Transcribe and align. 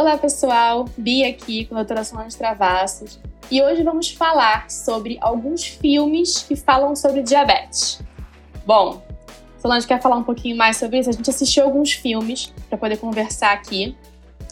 Olá 0.00 0.16
pessoal, 0.16 0.86
Bia 0.96 1.28
aqui 1.28 1.66
com 1.66 1.74
a 1.74 1.80
doutora 1.80 2.02
Solange 2.04 2.34
Travassos 2.34 3.20
e 3.50 3.60
hoje 3.60 3.82
vamos 3.82 4.10
falar 4.10 4.70
sobre 4.70 5.18
alguns 5.20 5.66
filmes 5.66 6.42
que 6.42 6.56
falam 6.56 6.96
sobre 6.96 7.22
diabetes. 7.22 8.00
Bom, 8.64 9.02
Solange 9.58 9.86
quer 9.86 10.00
falar 10.00 10.16
um 10.16 10.22
pouquinho 10.22 10.56
mais 10.56 10.78
sobre 10.78 11.00
isso? 11.00 11.10
A 11.10 11.12
gente 11.12 11.28
assistiu 11.28 11.64
alguns 11.64 11.92
filmes 11.92 12.50
para 12.70 12.78
poder 12.78 12.96
conversar 12.96 13.52
aqui 13.52 13.94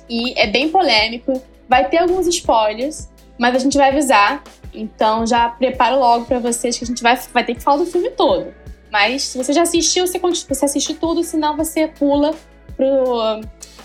e 0.06 0.38
é 0.38 0.46
bem 0.46 0.68
polêmico, 0.68 1.42
vai 1.66 1.88
ter 1.88 1.96
alguns 1.96 2.26
spoilers, 2.26 3.08
mas 3.38 3.56
a 3.56 3.58
gente 3.58 3.78
vai 3.78 3.88
avisar, 3.88 4.42
então 4.74 5.26
já 5.26 5.48
preparo 5.48 5.98
logo 5.98 6.26
para 6.26 6.40
vocês 6.40 6.76
que 6.76 6.84
a 6.84 6.86
gente 6.86 7.02
vai, 7.02 7.16
vai 7.32 7.42
ter 7.42 7.54
que 7.54 7.62
falar 7.62 7.78
do 7.78 7.86
filme 7.86 8.10
todo. 8.10 8.52
Mas 8.92 9.22
se 9.22 9.38
você 9.38 9.54
já 9.54 9.62
assistiu, 9.62 10.06
você, 10.06 10.18
você 10.18 10.64
assiste 10.66 10.92
tudo, 10.92 11.24
senão 11.24 11.56
você 11.56 11.88
pula 11.88 12.34
pro, 12.76 13.40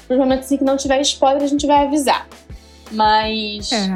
pros 0.08 0.20
momentos 0.20 0.52
em 0.52 0.58
que 0.58 0.64
não 0.64 0.78
tiver 0.78 1.02
spoiler, 1.02 1.44
a 1.44 1.48
gente 1.48 1.66
vai 1.66 1.86
avisar. 1.86 2.28
Mas. 2.92 3.72
É. 3.72 3.88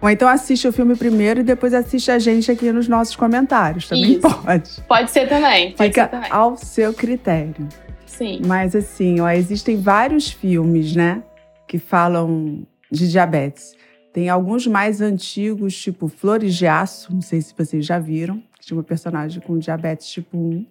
Ou 0.00 0.10
então 0.10 0.28
assiste 0.28 0.68
o 0.68 0.72
filme 0.72 0.94
primeiro 0.94 1.40
e 1.40 1.42
depois 1.42 1.72
assiste 1.72 2.10
a 2.10 2.18
gente 2.18 2.50
aqui 2.50 2.70
nos 2.70 2.86
nossos 2.86 3.16
comentários. 3.16 3.88
Também 3.88 4.12
Isso. 4.12 4.20
pode. 4.20 4.70
Pode 4.82 5.10
ser 5.10 5.28
também. 5.28 5.72
Pode 5.72 5.88
Fica 5.88 6.04
ser 6.04 6.10
também. 6.10 6.30
ao 6.30 6.56
seu 6.56 6.92
critério. 6.92 7.68
Sim. 8.04 8.40
Mas 8.46 8.76
assim, 8.76 9.20
ó, 9.20 9.28
existem 9.30 9.80
vários 9.80 10.30
filmes, 10.30 10.94
né? 10.94 11.22
Que 11.66 11.78
falam 11.78 12.66
de 12.90 13.10
diabetes. 13.10 13.74
Tem 14.12 14.28
alguns 14.28 14.66
mais 14.66 15.00
antigos, 15.00 15.76
tipo 15.76 16.08
Flores 16.08 16.54
de 16.54 16.66
Aço, 16.66 17.12
não 17.12 17.20
sei 17.20 17.40
se 17.40 17.54
vocês 17.56 17.84
já 17.84 17.98
viram 17.98 18.42
tinha 18.66 18.76
uma 18.76 18.82
personagem 18.82 19.40
com 19.40 19.56
diabetes 19.58 20.08
tipo 20.08 20.36
1. 20.36 20.66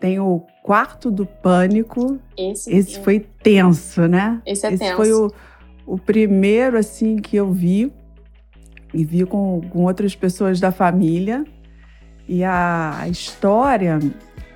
Tem 0.00 0.20
o 0.20 0.44
Quarto 0.62 1.10
do 1.10 1.24
Pânico. 1.24 2.18
Esse, 2.36 2.74
Esse 2.74 3.00
foi 3.00 3.20
tenso, 3.20 4.06
né? 4.08 4.42
Esse 4.44 4.66
é 4.66 4.70
Esse 4.70 4.78
tenso. 4.78 4.96
foi 4.96 5.12
o, 5.12 5.32
o 5.86 5.98
primeiro, 5.98 6.76
assim, 6.76 7.16
que 7.16 7.36
eu 7.36 7.52
vi. 7.52 7.92
E 8.92 9.04
vi 9.04 9.24
com, 9.24 9.60
com 9.70 9.84
outras 9.84 10.14
pessoas 10.14 10.58
da 10.60 10.72
família. 10.72 11.44
E 12.28 12.42
a, 12.42 12.98
a 13.00 13.08
história 13.08 13.98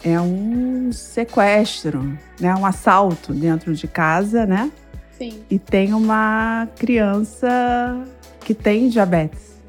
é 0.02 0.20
um 0.20 0.90
sequestro, 0.92 2.18
né? 2.40 2.54
Um 2.54 2.66
assalto 2.66 3.32
dentro 3.32 3.74
de 3.74 3.86
casa, 3.86 4.46
né? 4.46 4.70
Sim. 5.16 5.42
E 5.50 5.58
tem 5.58 5.92
uma 5.92 6.66
criança 6.76 8.02
que 8.40 8.54
tem 8.54 8.88
diabetes, 8.88 9.60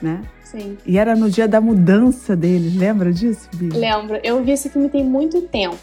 né? 0.00 0.22
Sim. 0.54 0.78
E 0.86 0.98
era 0.98 1.16
no 1.16 1.28
dia 1.28 1.48
da 1.48 1.60
mudança 1.60 2.36
deles, 2.36 2.76
lembra 2.76 3.12
disso, 3.12 3.48
Bia? 3.54 3.76
Lembro. 3.76 4.20
Eu 4.22 4.42
vi 4.44 4.52
esse 4.52 4.70
filme 4.70 4.88
tem 4.88 5.04
muito 5.04 5.42
tempo. 5.42 5.76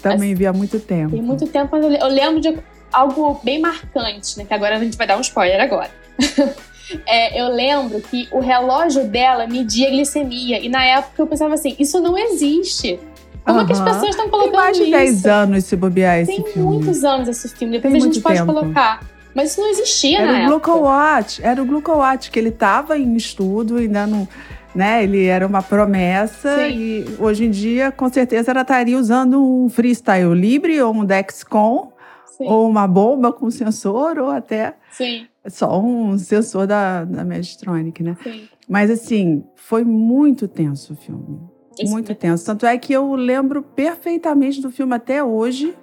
Também 0.00 0.34
vi 0.34 0.46
há 0.46 0.52
muito 0.52 0.80
tempo. 0.80 1.10
Tem 1.10 1.22
muito 1.22 1.46
tempo, 1.46 1.68
mas 1.72 1.84
eu 1.84 2.08
lembro 2.08 2.40
de 2.40 2.56
algo 2.90 3.38
bem 3.44 3.60
marcante, 3.60 4.38
né? 4.38 4.44
Que 4.44 4.54
agora 4.54 4.76
a 4.76 4.78
gente 4.78 4.96
vai 4.96 5.06
dar 5.06 5.18
um 5.18 5.20
spoiler 5.20 5.60
agora. 5.60 5.90
é, 7.06 7.40
eu 7.40 7.48
lembro 7.48 8.00
que 8.00 8.28
o 8.30 8.40
relógio 8.40 9.04
dela 9.06 9.46
media 9.46 9.88
a 9.88 9.90
glicemia. 9.90 10.58
E 10.60 10.68
na 10.68 10.84
época 10.84 11.20
eu 11.20 11.26
pensava 11.26 11.54
assim, 11.54 11.76
isso 11.78 12.00
não 12.00 12.16
existe. 12.16 12.98
Como 13.44 13.58
uhum. 13.58 13.64
é 13.64 13.66
que 13.66 13.72
as 13.72 13.80
pessoas 13.80 14.10
estão 14.10 14.28
colocando 14.28 14.52
Tem 14.52 14.60
mais 14.60 14.76
de 14.76 14.82
isso? 14.84 14.90
10 15.22 15.26
anos 15.26 15.64
se 15.64 15.76
bobear 15.76 16.18
esse 16.18 16.32
Tem 16.32 16.44
filme. 16.44 16.52
Tem 16.52 16.62
muitos 16.62 17.04
anos 17.04 17.28
esse 17.28 17.48
filme. 17.48 17.74
Depois 17.74 17.92
Tem 17.92 18.02
a 18.02 18.04
gente 18.04 18.20
pode 18.20 18.38
tempo. 18.38 18.52
colocar. 18.52 19.00
Mas 19.38 19.52
isso 19.52 19.60
não 19.60 19.70
existia 19.70 20.18
era 20.18 20.26
na 20.26 20.32
o 20.32 20.42
época. 20.42 20.72
Glucowatch, 20.72 21.40
era 21.44 21.62
o 21.62 21.64
Glucowatch, 21.64 22.28
que 22.28 22.40
ele 22.40 22.48
estava 22.48 22.98
em 22.98 23.14
estudo, 23.14 23.76
ainda 23.76 24.04
não. 24.04 24.26
Né? 24.74 25.04
Ele 25.04 25.26
era 25.26 25.46
uma 25.46 25.62
promessa 25.62 26.56
Sim. 26.56 26.76
e 26.76 27.04
hoje 27.20 27.44
em 27.44 27.50
dia, 27.50 27.92
com 27.92 28.08
certeza, 28.08 28.50
ela 28.50 28.62
estaria 28.62 28.98
usando 28.98 29.40
um 29.40 29.68
Freestyle 29.68 30.34
Libre 30.34 30.82
ou 30.82 30.92
um 30.92 31.04
Dexcom 31.04 31.92
Sim. 32.36 32.46
ou 32.48 32.68
uma 32.68 32.88
bomba 32.88 33.32
com 33.32 33.48
sensor 33.48 34.18
ou 34.18 34.28
até 34.28 34.74
Sim. 34.90 35.28
só 35.46 35.80
um 35.80 36.18
sensor 36.18 36.66
da, 36.66 37.04
da 37.04 37.22
Medtronic, 37.24 38.02
né? 38.02 38.16
Sim. 38.24 38.48
Mas 38.68 38.90
assim, 38.90 39.44
foi 39.54 39.84
muito 39.84 40.48
tenso 40.48 40.94
o 40.94 40.96
filme. 40.96 41.38
Esse 41.78 41.92
muito 41.92 42.12
tenso. 42.12 42.44
Tanto 42.44 42.66
é 42.66 42.76
que 42.76 42.92
eu 42.92 43.14
lembro 43.14 43.62
perfeitamente 43.62 44.60
do 44.60 44.72
filme 44.72 44.96
até 44.96 45.22
hoje. 45.22 45.76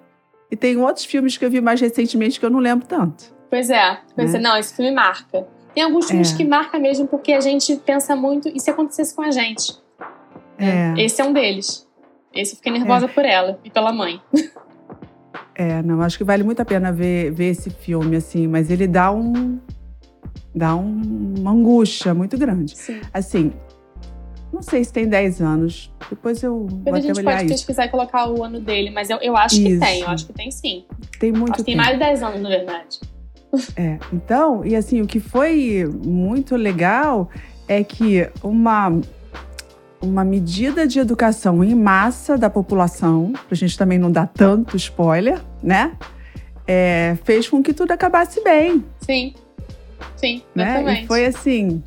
E 0.52 0.58
tem 0.58 0.76
outros 0.76 1.06
filmes 1.06 1.38
que 1.38 1.46
eu 1.46 1.50
vi 1.50 1.62
mais 1.62 1.80
recentemente 1.80 2.38
que 2.38 2.46
eu 2.46 2.50
não 2.50 2.60
lembro 2.60 2.86
tanto. 2.86 3.35
Pois 3.50 3.70
é, 3.70 4.00
Né? 4.18 4.26
é. 4.26 4.40
Não, 4.40 4.58
esse 4.58 4.76
filme 4.76 4.92
marca. 4.92 5.48
Tem 5.74 5.84
alguns 5.84 6.08
filmes 6.08 6.34
É. 6.34 6.38
que 6.38 6.44
marca 6.46 6.80
mesmo 6.80 7.08
porque 7.08 7.34
a 7.34 7.42
gente 7.42 7.76
pensa 7.78 8.16
muito 8.16 8.48
e 8.50 8.60
se 8.60 8.70
acontecesse 8.70 9.14
com 9.16 9.22
a 9.22 9.32
gente. 9.32 9.74
É, 10.58 10.94
Esse 10.98 11.22
é 11.22 11.26
um 11.26 11.34
deles. 11.34 11.86
Esse 12.34 12.54
eu 12.54 12.58
fiquei 12.58 12.72
nervosa 12.72 13.08
por 13.08 13.26
ela 13.26 13.60
e 13.64 13.70
pela 13.70 13.92
mãe. 13.92 14.22
é, 15.54 15.82
não, 15.82 16.02
acho 16.02 16.18
que 16.18 16.24
vale 16.24 16.44
muito 16.44 16.62
a 16.62 16.66
pena 16.66 16.92
ver, 16.92 17.32
ver 17.32 17.50
esse 17.52 17.70
filme, 17.70 18.16
assim, 18.16 18.48
mas 18.48 18.70
ele 18.70 18.88
dá 18.88 19.12
um. 19.12 19.60
dá 20.54 20.76
um- 20.76 21.34
uma 21.40 21.52
angústia 21.52 22.14
muito 22.14 22.38
grande. 22.38 22.78
Sim. 22.78 23.02
Assim, 23.14 23.54
não 24.54 24.62
sei 24.62 24.84
se 24.84 24.94
tem 24.94 25.08
10 25.08 25.42
anos. 25.42 25.94
Depois 26.10 26.42
eu 26.42 26.60
vou 26.60 26.68
Depois 26.68 26.96
a 26.96 26.98
até 27.00 27.14
gente 27.16 27.24
pode 27.24 27.38
isso. 27.46 27.48
pesquisar 27.54 27.86
e 27.86 27.90
colocar 27.90 28.30
o 28.30 28.44
ano 28.44 28.60
dele, 28.62 28.90
mas 28.92 29.10
eu, 29.10 29.18
eu 29.18 29.36
acho 29.36 29.56
que 29.58 29.70
Isso. 29.70 29.80
tem, 29.82 30.02
eu 30.02 30.08
acho 30.08 30.26
que 30.26 30.34
tem 30.34 30.52
sim. 30.52 30.86
Tem 31.20 31.32
muito 31.34 31.52
Acho 31.54 31.60
que 31.60 31.66
tem 31.66 31.76
mais 31.76 31.94
de 31.94 32.00
10 32.00 32.24
anos, 32.24 32.42
na 32.42 32.50
verdade. 32.50 33.00
É, 33.76 33.98
então, 34.12 34.66
e 34.66 34.76
assim, 34.76 35.02
o 35.02 35.08
que 35.08 35.20
foi 35.20 35.90
muito 36.04 36.56
legal 36.56 37.30
é 37.68 37.84
que 37.84 38.30
uma, 38.44 38.92
uma 40.02 40.24
medida 40.24 40.88
de 40.88 41.00
educação 41.00 41.64
em 41.64 41.76
massa 41.76 42.38
da 42.38 42.50
população, 42.50 43.34
pra 43.48 43.56
gente 43.56 43.78
também 43.78 43.98
não 43.98 44.12
dar 44.12 44.28
tanto 44.28 44.78
spoiler, 44.78 45.42
né? 45.62 45.94
É, 46.68 47.18
fez 47.24 47.48
com 47.48 47.62
que 47.62 47.74
tudo 47.74 47.92
acabasse 47.92 48.44
bem, 48.44 48.84
Sim. 49.02 49.34
Sim, 50.16 50.42
né? 50.54 50.64
exatamente. 50.64 51.04
E 51.04 51.08
foi 51.08 51.26
assim, 51.26 51.84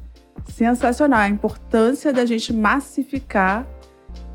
sensacional 0.46 1.20
a 1.20 1.28
importância 1.28 2.12
da 2.12 2.24
gente 2.24 2.52
massificar 2.52 3.66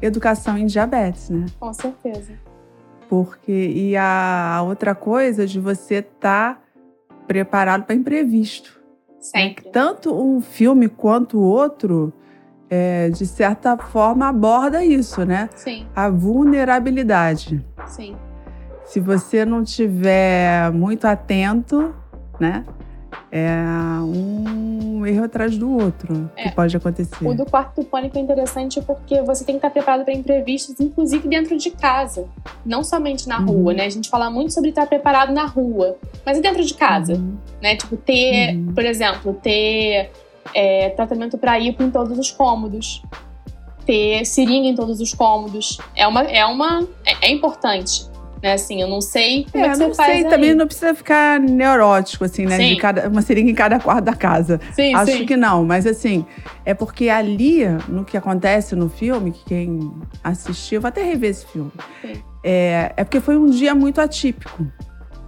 educação 0.02 0.58
em 0.58 0.66
diabetes, 0.66 1.30
né? 1.30 1.46
Com 1.60 1.74
certeza. 1.74 2.34
Porque 3.10 3.52
e 3.52 3.96
a 3.96 4.62
outra 4.66 4.96
coisa 4.96 5.46
de 5.46 5.60
você 5.60 5.96
estar 5.96 6.63
preparado 7.28 7.84
para 7.84 7.96
imprevisto. 7.96 8.82
Sempre. 9.20 9.70
Tanto 9.72 10.14
um 10.14 10.42
filme 10.42 10.90
quanto 10.90 11.38
o 11.40 11.42
outro, 11.44 12.12
é, 12.70 13.10
de 13.10 13.26
certa 13.26 13.78
forma, 13.78 14.28
aborda 14.28 14.84
isso, 14.84 15.24
né? 15.26 15.50
Sim, 15.56 15.88
A 15.96 16.10
vulnerabilidade. 16.10 17.66
sim. 17.86 18.16
Se 18.86 19.00
você 19.00 19.46
não 19.46 19.64
tiver 19.64 20.70
muito 20.72 21.06
atento, 21.06 21.96
né? 22.40 22.66
É 23.36 23.52
um 24.04 25.04
erro 25.08 25.24
atrás 25.26 25.58
do 25.58 25.68
outro 25.76 26.30
É. 26.36 26.44
que 26.50 26.56
pode 26.56 26.78
acontecer. 26.78 27.28
O 27.28 27.34
do 27.34 27.46
quarto 27.48 27.82
do 27.82 27.84
pânico 27.88 28.16
é 28.16 28.22
interessante 28.22 28.80
porque 28.82 29.24
você 29.24 29.44
tem 29.44 29.56
que 29.56 29.58
estar 29.58 29.72
preparado 29.72 30.06
para 30.06 30.14
imprevistos, 30.14 30.80
inclusive 30.80 31.28
dentro 31.28 31.58
de 31.58 31.72
casa. 31.72 32.28
Não 32.64 32.84
somente 32.84 33.28
na 33.28 33.40
Uhum. 33.40 33.46
rua, 33.48 33.74
né? 33.74 33.86
A 33.86 33.90
gente 33.90 34.08
fala 34.08 34.30
muito 34.30 34.54
sobre 34.54 34.70
estar 34.70 34.86
preparado 34.86 35.34
na 35.34 35.46
rua, 35.48 35.98
mas 36.24 36.38
e 36.38 36.42
dentro 36.42 36.64
de 36.64 36.76
casa? 36.76 37.14
Uhum. 37.16 37.36
né? 37.60 37.76
Tipo, 37.76 37.98
ter, 37.98 38.56
Uhum. 38.56 38.72
por 38.76 38.86
exemplo, 38.86 39.34
ter 39.42 40.12
é, 40.54 40.90
tratamento 40.90 41.36
para 41.38 41.58
hipo 41.60 41.82
em 41.82 41.90
todos 41.90 42.20
os 42.20 42.30
cômodos. 42.30 43.02
Ter 43.86 44.24
seringa 44.26 44.68
em 44.68 44.76
todos 44.76 45.00
os 45.02 45.12
cômodos. 45.14 45.80
É 45.96 46.06
uma. 46.08 46.22
É, 46.24 46.46
uma, 46.46 46.88
é, 47.06 47.28
é 47.30 47.32
importante. 47.32 48.06
Né? 48.44 48.52
Assim, 48.52 48.82
eu 48.82 48.90
não 48.90 49.00
sei 49.00 49.46
como 49.50 49.64
é, 49.64 49.70
É, 49.70 49.72
que 49.72 49.80
não 49.80 49.94
sei, 49.94 50.06
aí. 50.06 50.24
também 50.26 50.54
não 50.54 50.66
precisa 50.68 50.94
ficar 50.94 51.40
neurótico, 51.40 52.26
assim, 52.26 52.46
né? 52.46 52.58
Sim. 52.58 52.70
De 52.72 52.76
cada, 52.76 53.08
uma 53.08 53.22
seringa 53.22 53.50
em 53.50 53.56
cada 53.56 53.80
quarto 53.80 54.04
da 54.04 54.14
casa. 54.14 54.60
Sim, 54.74 54.94
Acho 54.94 55.14
sim. 55.14 55.26
que 55.26 55.38
não, 55.38 55.64
mas 55.64 55.88
assim, 55.88 56.26
é 56.66 56.74
porque 56.74 57.08
ali, 57.08 57.62
no 57.88 58.04
que 58.04 58.18
acontece 58.18 58.76
no 58.76 58.90
filme, 58.90 59.32
que 59.32 59.46
quem 59.46 59.92
assistiu, 60.22 60.82
vou 60.82 60.90
até 60.90 61.02
rever 61.02 61.30
esse 61.30 61.46
filme. 61.46 61.72
É, 62.44 62.92
é 62.98 63.04
porque 63.06 63.22
foi 63.22 63.38
um 63.38 63.46
dia 63.46 63.74
muito 63.74 64.02
atípico. 64.02 64.68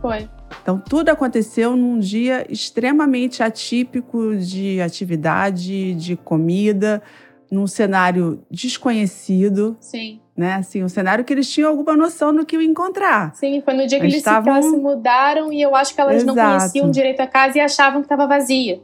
Foi. 0.01 0.27
Então, 0.61 0.77
tudo 0.77 1.07
aconteceu 1.07 1.73
num 1.77 1.97
dia 1.97 2.45
extremamente 2.49 3.41
atípico 3.41 4.35
de 4.35 4.81
atividade, 4.81 5.93
de 5.95 6.17
comida, 6.17 7.01
num 7.49 7.65
cenário 7.65 8.43
desconhecido, 8.51 9.77
Sim. 9.79 10.19
Né? 10.35 10.55
Assim, 10.55 10.83
um 10.83 10.89
cenário 10.89 11.23
que 11.23 11.31
eles 11.33 11.49
tinham 11.49 11.69
alguma 11.69 11.95
noção 11.95 12.33
do 12.35 12.45
que 12.45 12.55
encontrar. 12.57 13.33
Sim, 13.35 13.61
foi 13.61 13.73
no 13.73 13.87
dia 13.87 13.99
que 13.99 14.05
Eles 14.05 14.15
eles, 14.15 14.23
se- 14.23 14.29
estavam- 14.29 14.61
se 14.61 14.75
mudaram 14.77 15.51
e 15.53 15.61
eu 15.61 15.75
acho 15.75 15.93
que 15.95 16.01
elas 16.01 16.23
não 16.23 16.33
Exato. 16.33 16.57
conheciam 16.59 16.91
direito 16.91 17.19
a 17.21 17.27
casa 17.27 17.57
e 17.57 17.61
achavam 17.61 18.01
que 18.01 18.05
estava 18.05 18.27
vazia. 18.27 18.81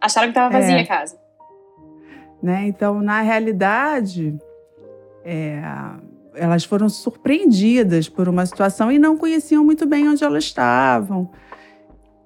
Acharam 0.00 0.28
que 0.28 0.38
estava 0.38 0.52
vazia 0.52 0.76
É. 0.78 0.80
a 0.82 0.86
casa. 0.86 1.18
né? 2.42 2.66
Então, 2.66 3.00
na 3.00 3.20
realidade, 3.22 4.36
é, 5.24 5.62
elas 6.34 6.62
foram 6.64 6.90
surpreendidas 6.90 8.06
por 8.08 8.28
uma 8.28 8.44
situação 8.44 8.92
e 8.92 8.98
não 8.98 9.16
conheciam 9.16 9.64
muito 9.64 9.86
bem 9.86 10.06
onde 10.08 10.22
elas 10.24 10.44
estavam. 10.44 11.30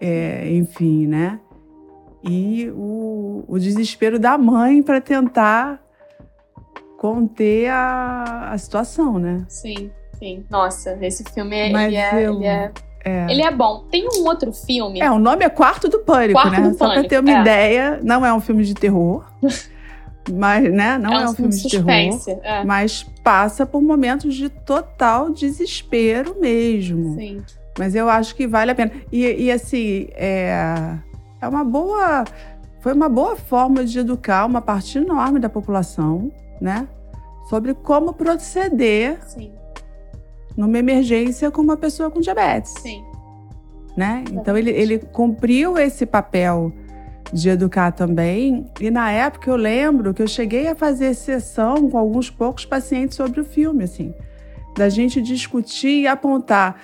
É, 0.01 0.51
enfim, 0.53 1.07
né? 1.07 1.39
E 2.25 2.69
o, 2.75 3.45
o 3.47 3.59
desespero 3.61 4.19
da 4.19 4.37
mãe 4.37 4.83
para 4.83 5.01
tentar 5.01 5.81
conter 6.99 7.71
a, 7.71 8.51
a 8.53 8.59
situação, 8.59 9.19
né? 9.21 9.45
Sim, 9.49 9.91
sim. 10.19 10.45
Nossa, 10.51 10.99
esse 11.01 11.23
filme 11.33 11.71
Mas 11.73 11.87
ele 11.87 11.97
é, 11.97 12.27
eu- 12.27 12.35
ele 12.35 12.45
é 12.47 12.73
É. 13.05 13.27
Ele 13.31 13.43
é 13.43 13.51
bom. 13.51 13.85
Tem 13.91 14.07
um 14.07 14.27
outro 14.27 14.53
filme. 14.53 15.01
É, 15.01 15.09
o 15.11 15.19
nome 15.21 15.45
é 15.45 15.49
Quarto 15.49 15.89
do 15.89 16.01
Pânico, 16.01 16.39
Quarto 16.43 16.61
né? 16.61 16.69
do 16.69 16.77
Só 16.77 16.87
Pânico, 16.89 17.01
pra 17.01 17.09
ter 17.09 17.21
uma 17.21 17.39
é. 17.39 17.41
ideia, 17.41 18.01
não 18.03 18.27
é 18.27 18.35
um 18.35 18.41
filme 18.41 18.65
de 18.65 18.75
terror. 18.75 19.25
mas, 20.31 20.71
né? 20.71 20.99
Não 20.99 21.13
é, 21.15 21.29
um 21.29 21.33
filme 21.35 21.53
de 21.55 21.71
terror. 21.71 22.13
suspense. 22.13 22.39
É. 22.43 22.65
Mas 22.65 23.05
passa 23.23 23.65
por 23.65 23.81
momentos 23.81 24.35
de 24.35 24.49
total 24.51 25.31
desespero 25.31 26.37
mesmo. 26.41 27.15
Sim. 27.15 27.41
Mas 27.79 27.95
eu 27.95 28.11
acho 28.11 28.35
que 28.35 28.47
vale 28.47 28.73
a 28.73 28.75
pena. 28.75 28.91
E, 29.13 29.45
e, 29.45 29.53
assim, 29.53 30.09
é, 30.15 30.97
é 31.41 31.49
uma 31.49 31.63
boa. 31.65 32.25
Foi 32.81 32.93
uma 32.93 33.09
boa 33.09 33.37
forma 33.37 33.85
de 33.85 34.01
educar 34.01 34.45
uma 34.45 34.61
parte 34.61 34.99
enorme 34.99 35.39
da 35.39 35.49
população, 35.49 36.31
né? 36.61 36.89
Sobre 37.49 37.75
como 37.75 38.13
proceder 38.13 39.19
Sim. 39.27 39.53
numa 40.57 40.79
emergência 40.79 41.51
com 41.51 41.63
uma 41.63 41.77
pessoa 41.77 42.11
com 42.11 42.21
diabetes. 42.21 42.73
Sim. 42.79 43.05
né? 43.97 44.25
Então 44.31 44.57
ele, 44.57 44.71
ele 44.71 44.99
cumpriu 44.99 45.79
esse 45.79 46.07
papel 46.07 46.73
de 47.33 47.49
educar 47.49 47.93
também. 47.93 48.67
E 48.81 48.91
na 48.91 49.11
época 49.11 49.51
eu 49.51 49.57
lembro 49.57 50.15
que 50.15 50.23
eu 50.23 50.29
cheguei 50.29 50.69
a 50.69 50.75
fazer 50.75 51.15
sessão 51.15 51.91
com 51.91 51.99
alguns 51.99 52.31
poucos 52.31 52.65
pacientes 52.65 53.17
sobre 53.17 53.41
o 53.41 53.45
filme, 53.45 53.85
assim, 53.85 54.15
da 54.77 54.89
gente 54.89 55.21
discutir 55.21 56.03
e 56.03 56.07
apontar 56.07 56.81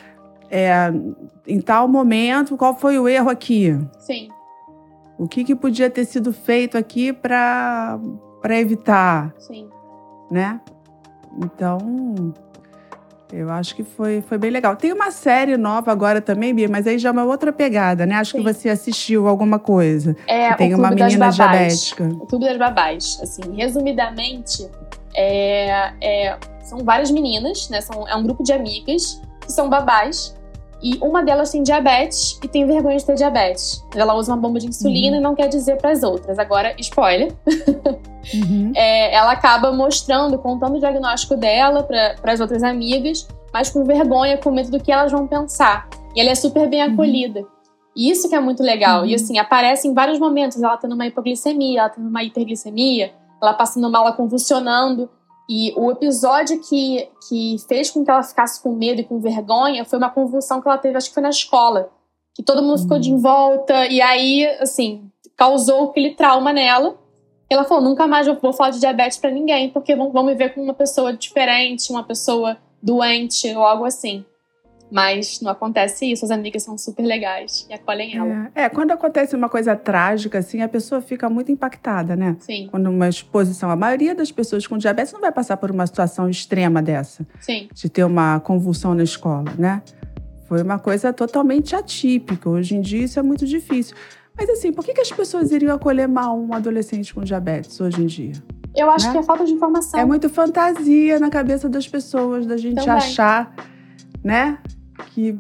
é, 0.51 0.93
em 1.47 1.61
tal 1.61 1.89
momento 1.89 2.57
qual 2.57 2.79
foi 2.79 2.99
o 2.99 3.09
erro 3.09 3.31
aqui, 3.31 3.77
Sim. 3.99 4.29
o 5.19 5.27
que, 5.27 5.45
que 5.45 5.55
podia 5.55 5.91
ter 5.91 6.05
sido 6.05 6.33
feito 6.33 6.77
aqui 6.77 7.13
para 7.13 7.99
para 8.45 8.61
evitar, 8.61 9.35
Sim. 9.39 9.71
né? 10.31 10.61
Então, 11.43 12.35
eu 13.33 13.51
acho 13.51 13.75
que 13.75 13.83
foi, 13.83 14.21
foi 14.21 14.37
bem 14.37 14.51
legal. 14.51 14.77
Tem 14.77 14.93
uma 14.93 15.11
série 15.11 15.57
nova 15.57 15.91
agora 15.91 16.21
também, 16.21 16.55
Bia, 16.55 16.69
mas 16.69 16.87
aí 16.87 16.99
já 16.99 17.09
é 17.09 17.13
uma 17.13 17.25
outra 17.25 17.55
pegada, 17.55 18.05
né? 18.05 18.17
Acho 18.17 18.33
Sim. 18.33 18.39
que 18.39 18.53
você 18.53 18.69
assistiu 18.69 19.27
alguma 19.27 19.59
coisa. 19.59 20.15
É 20.27 20.51
Que 20.51 20.59
tem 20.59 20.75
o 20.75 20.77
uma 20.77 20.95
das 20.95 21.15
menina 21.15 21.31
diabética. 21.31 22.05
O 22.05 22.27
Clube 22.27 22.45
das 22.45 22.59
Babás. 22.59 23.19
Assim, 23.23 23.57
resumidamente, 23.57 24.71
é, 25.17 25.95
é, 26.03 26.39
são 26.61 26.85
várias 26.85 27.11
meninas, 27.11 27.71
né? 27.71 27.81
São, 27.81 28.07
é 28.07 28.15
um 28.15 28.25
grupo 28.25 28.43
de 28.43 28.53
amigas 28.53 29.23
que 29.41 29.51
são 29.51 29.71
babás. 29.71 30.37
E 30.87 30.99
uma 31.01 31.23
delas 31.23 31.51
tem 31.51 31.63
diabetes 31.63 32.39
e 32.45 32.47
tem 32.47 32.67
vergonha 32.67 32.99
de 32.99 33.07
ter 33.07 33.15
diabetes. 33.15 33.83
Ela 33.97 34.13
usa 34.15 34.33
uma 34.33 34.37
bomba 34.39 34.59
de 34.61 34.67
insulina 34.67 35.13
Uhum. 35.17 35.21
e 35.21 35.25
não 35.25 35.35
quer 35.35 35.49
dizer 35.49 35.79
para 35.79 35.91
as 35.93 36.03
outras. 36.03 36.39
Agora, 36.39 36.75
spoiler. 36.79 37.33
Uhum. 38.35 38.73
É, 38.77 39.15
ela 39.15 39.33
acaba 39.33 39.71
mostrando, 39.71 40.39
contando 40.39 40.77
o 40.77 40.81
diagnóstico 40.81 41.37
dela 41.37 41.83
para 41.83 42.33
as 42.33 42.41
outras 42.41 42.63
amigas, 42.63 43.29
mas 43.53 43.69
com 43.71 43.85
vergonha, 43.85 44.39
com 44.39 44.51
medo 44.51 44.71
do 44.71 44.81
que 44.83 44.91
elas 44.91 45.13
vão 45.13 45.27
pensar. 45.27 45.87
E 46.17 46.21
ela 46.21 46.31
é 46.31 46.35
super 46.35 46.67
bem 46.69 46.83
Uhum. 46.87 46.95
acolhida. 46.95 47.45
E 47.95 48.11
isso 48.11 48.29
que 48.29 48.35
é 48.35 48.41
muito 48.41 48.63
legal. 48.63 49.01
Uhum. 49.01 49.07
E 49.07 49.15
assim, 49.15 49.39
aparece 49.39 49.87
em 49.89 49.93
vários 49.95 50.19
momentos. 50.19 50.61
Ela 50.63 50.77
tendo 50.79 50.95
uma 50.95 51.07
hipoglicemia, 51.07 51.81
ela 51.81 51.89
tendo 51.91 52.09
uma 52.09 52.23
hiperglicemia, 52.25 53.13
ela 53.43 53.53
passando 53.55 53.91
mal, 53.91 54.07
ela 54.07 54.13
convulsionando. 54.17 55.09
E 55.49 55.73
o 55.77 55.91
episódio 55.91 56.61
que, 56.61 57.09
que 57.29 57.57
fez 57.69 57.91
com 57.91 58.05
que 58.05 58.11
ela 58.11 58.23
ficasse 58.23 58.63
com 58.63 58.73
medo 58.73 59.01
e 59.01 59.05
com 59.05 59.21
vergonha 59.21 59.85
foi 59.85 59.99
uma 59.99 60.11
convulsão 60.11 60.61
que 60.61 60.69
ela 60.69 60.79
teve, 60.79 60.97
acho 60.97 61.09
que 61.09 61.15
foi 61.15 61.23
na 61.23 61.31
escola. 61.31 61.91
Que 62.35 62.43
todo 62.43 62.63
mundo 62.63 62.81
ficou 62.81 62.99
de 62.99 63.11
em 63.11 63.19
volta. 63.19 63.87
E 63.87 64.01
aí, 64.01 64.47
assim, 64.61 65.11
causou 65.37 65.91
aquele 65.91 66.15
trauma 66.15 66.53
nela. 66.53 66.97
Ela 67.49 67.65
falou: 67.65 67.85
nunca 67.85 68.07
mais 68.07 68.27
eu 68.27 68.39
vou 68.41 68.53
falar 68.53 68.71
de 68.71 68.81
diabetes 68.81 69.19
pra 69.19 69.31
ninguém, 69.31 69.71
porque 69.71 69.95
vão, 69.95 70.11
vão 70.11 70.25
me 70.25 70.35
ver 70.35 70.55
como 70.55 70.65
uma 70.65 70.75
pessoa 70.75 71.13
diferente, 71.13 71.91
uma 71.91 72.03
pessoa 72.03 72.57
doente 72.83 73.55
ou 73.55 73.63
algo 73.63 73.85
assim. 73.85 74.25
Mas 74.91 75.41
não 75.41 75.51
acontece 75.51 76.11
isso, 76.11 76.25
as 76.25 76.31
amigas 76.31 76.63
são 76.63 76.77
super 76.79 77.03
legais 77.03 77.67
e 77.69 77.75
acolhem 77.75 78.17
ela. 78.17 78.51
É, 78.55 78.65
é, 78.65 78.69
quando 78.69 78.93
acontece 78.93 79.35
uma 79.35 79.49
coisa 79.49 79.75
trágica, 79.75 80.39
assim, 80.39 80.61
a 80.63 80.69
pessoa 80.69 81.01
fica 81.01 81.29
muito 81.29 81.51
impactada, 81.51 82.15
né? 82.15 82.37
Sim, 82.41 82.69
Quando 82.71 82.89
uma 82.91 83.09
exposição. 83.09 83.71
A 83.71 83.77
maioria 83.77 84.15
das 84.15 84.31
pessoas 84.31 84.67
com 84.67 84.77
diabetes 84.79 85.13
não 85.13 85.21
vai 85.21 85.33
passar 85.33 85.57
por 85.57 85.71
uma 85.71 85.87
situação 85.87 86.29
extrema 86.29 86.81
dessa, 86.83 87.27
sim, 87.41 87.69
de 87.73 87.89
ter 87.89 88.05
uma 88.05 88.39
convulsão 88.41 88.95
na 88.95 89.03
escola, 89.03 89.53
né? 89.59 89.83
Foi 90.47 90.63
uma 90.63 90.79
coisa 90.79 91.13
totalmente 91.13 91.75
atípica. 91.75 92.49
Hoje 92.49 92.77
em 92.77 92.81
dia 92.81 93.05
isso 93.05 93.19
é 93.19 93.23
muito 93.23 93.47
difícil. 93.47 93.97
Mas 94.37 94.49
assim, 94.51 94.73
por 94.73 94.85
que, 94.85 94.93
que 94.93 95.01
as 95.01 95.11
pessoas 95.11 95.51
iriam 95.51 95.75
acolher 95.75 96.07
mal 96.07 96.39
um 96.39 96.53
adolescente 96.53 97.15
com 97.15 97.23
diabetes 97.23 97.81
hoje 97.81 98.03
em 98.03 98.07
dia? 98.07 98.33
Eu 98.77 98.91
acho 98.91 99.07
Né? 99.07 99.13
que 99.13 99.19
é 99.19 99.23
falta 99.23 99.45
de 99.45 99.53
informação. 99.53 99.99
É 99.99 100.05
muito 100.05 100.29
fantasia 100.29 101.19
na 101.19 101.31
cabeça 101.31 101.69
das 101.69 101.89
pessoas, 101.89 102.45
da 102.45 102.57
gente 102.57 102.75
Também. 102.75 102.91
achar, 102.91 103.55
né, 104.25 104.59
que 105.13 105.37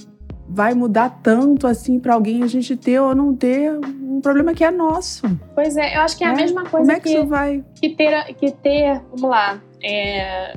vai 0.46 0.74
mudar 0.74 1.08
tanto 1.22 1.66
assim 1.66 1.98
para 1.98 2.14
alguém 2.14 2.42
a 2.42 2.46
gente 2.46 2.76
ter 2.76 3.00
ou 3.00 3.14
não 3.14 3.34
ter 3.34 3.72
um 3.72 4.20
problema 4.20 4.52
que 4.52 4.62
é 4.62 4.70
nosso. 4.70 5.22
Pois 5.54 5.76
é, 5.76 5.96
eu 5.96 6.02
acho 6.02 6.16
que 6.16 6.24
é 6.24 6.28
a 6.28 6.32
né? 6.32 6.42
mesma 6.42 6.62
coisa 6.64 6.86
Como 6.86 6.92
é 6.92 6.96
que, 6.96 7.08
que, 7.08 7.08
isso 7.16 7.26
vai? 7.26 7.64
que 7.80 7.90
ter, 7.90 8.34
que 8.34 8.52
ter, 8.52 9.00
vamos 9.10 9.30
lá, 9.30 9.60
é, 9.82 10.54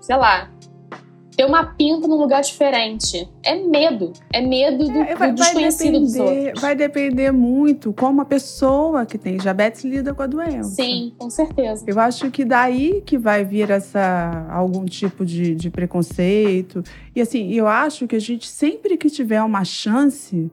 sei 0.00 0.16
lá, 0.16 0.50
ter 1.36 1.44
uma 1.44 1.64
pinta 1.64 2.08
num 2.08 2.16
lugar 2.16 2.40
diferente. 2.42 3.28
É 3.42 3.54
medo. 3.54 4.12
É 4.32 4.40
medo 4.40 4.84
do, 4.84 4.98
É, 4.98 5.14
vai, 5.14 5.32
do 5.32 5.36
vai 5.38 5.48
desconhecido 5.48 6.00
dos 6.00 6.12
depender, 6.14 6.46
outros. 6.46 6.62
vai 6.62 6.74
depender 6.74 7.30
muito 7.32 7.92
como 7.92 8.22
a 8.22 8.24
pessoa 8.24 9.04
que 9.04 9.18
tem 9.18 9.36
diabetes 9.36 9.84
lida 9.84 10.14
com 10.14 10.22
a 10.22 10.26
doença. 10.26 10.70
Sim, 10.70 11.12
com 11.18 11.28
certeza. 11.28 11.84
Eu 11.86 12.00
acho 12.00 12.30
que 12.30 12.44
daí 12.44 13.02
que 13.04 13.18
vai 13.18 13.44
vir 13.44 13.70
essa 13.70 14.46
algum 14.50 14.84
tipo 14.86 15.24
de, 15.24 15.54
de 15.54 15.68
preconceito. 15.70 16.82
E 17.14 17.20
assim, 17.20 17.52
eu 17.52 17.66
acho 17.66 18.06
que 18.06 18.16
a 18.16 18.20
gente 18.20 18.48
sempre 18.48 18.96
que 18.96 19.10
tiver 19.10 19.42
uma 19.42 19.64
chance 19.64 20.50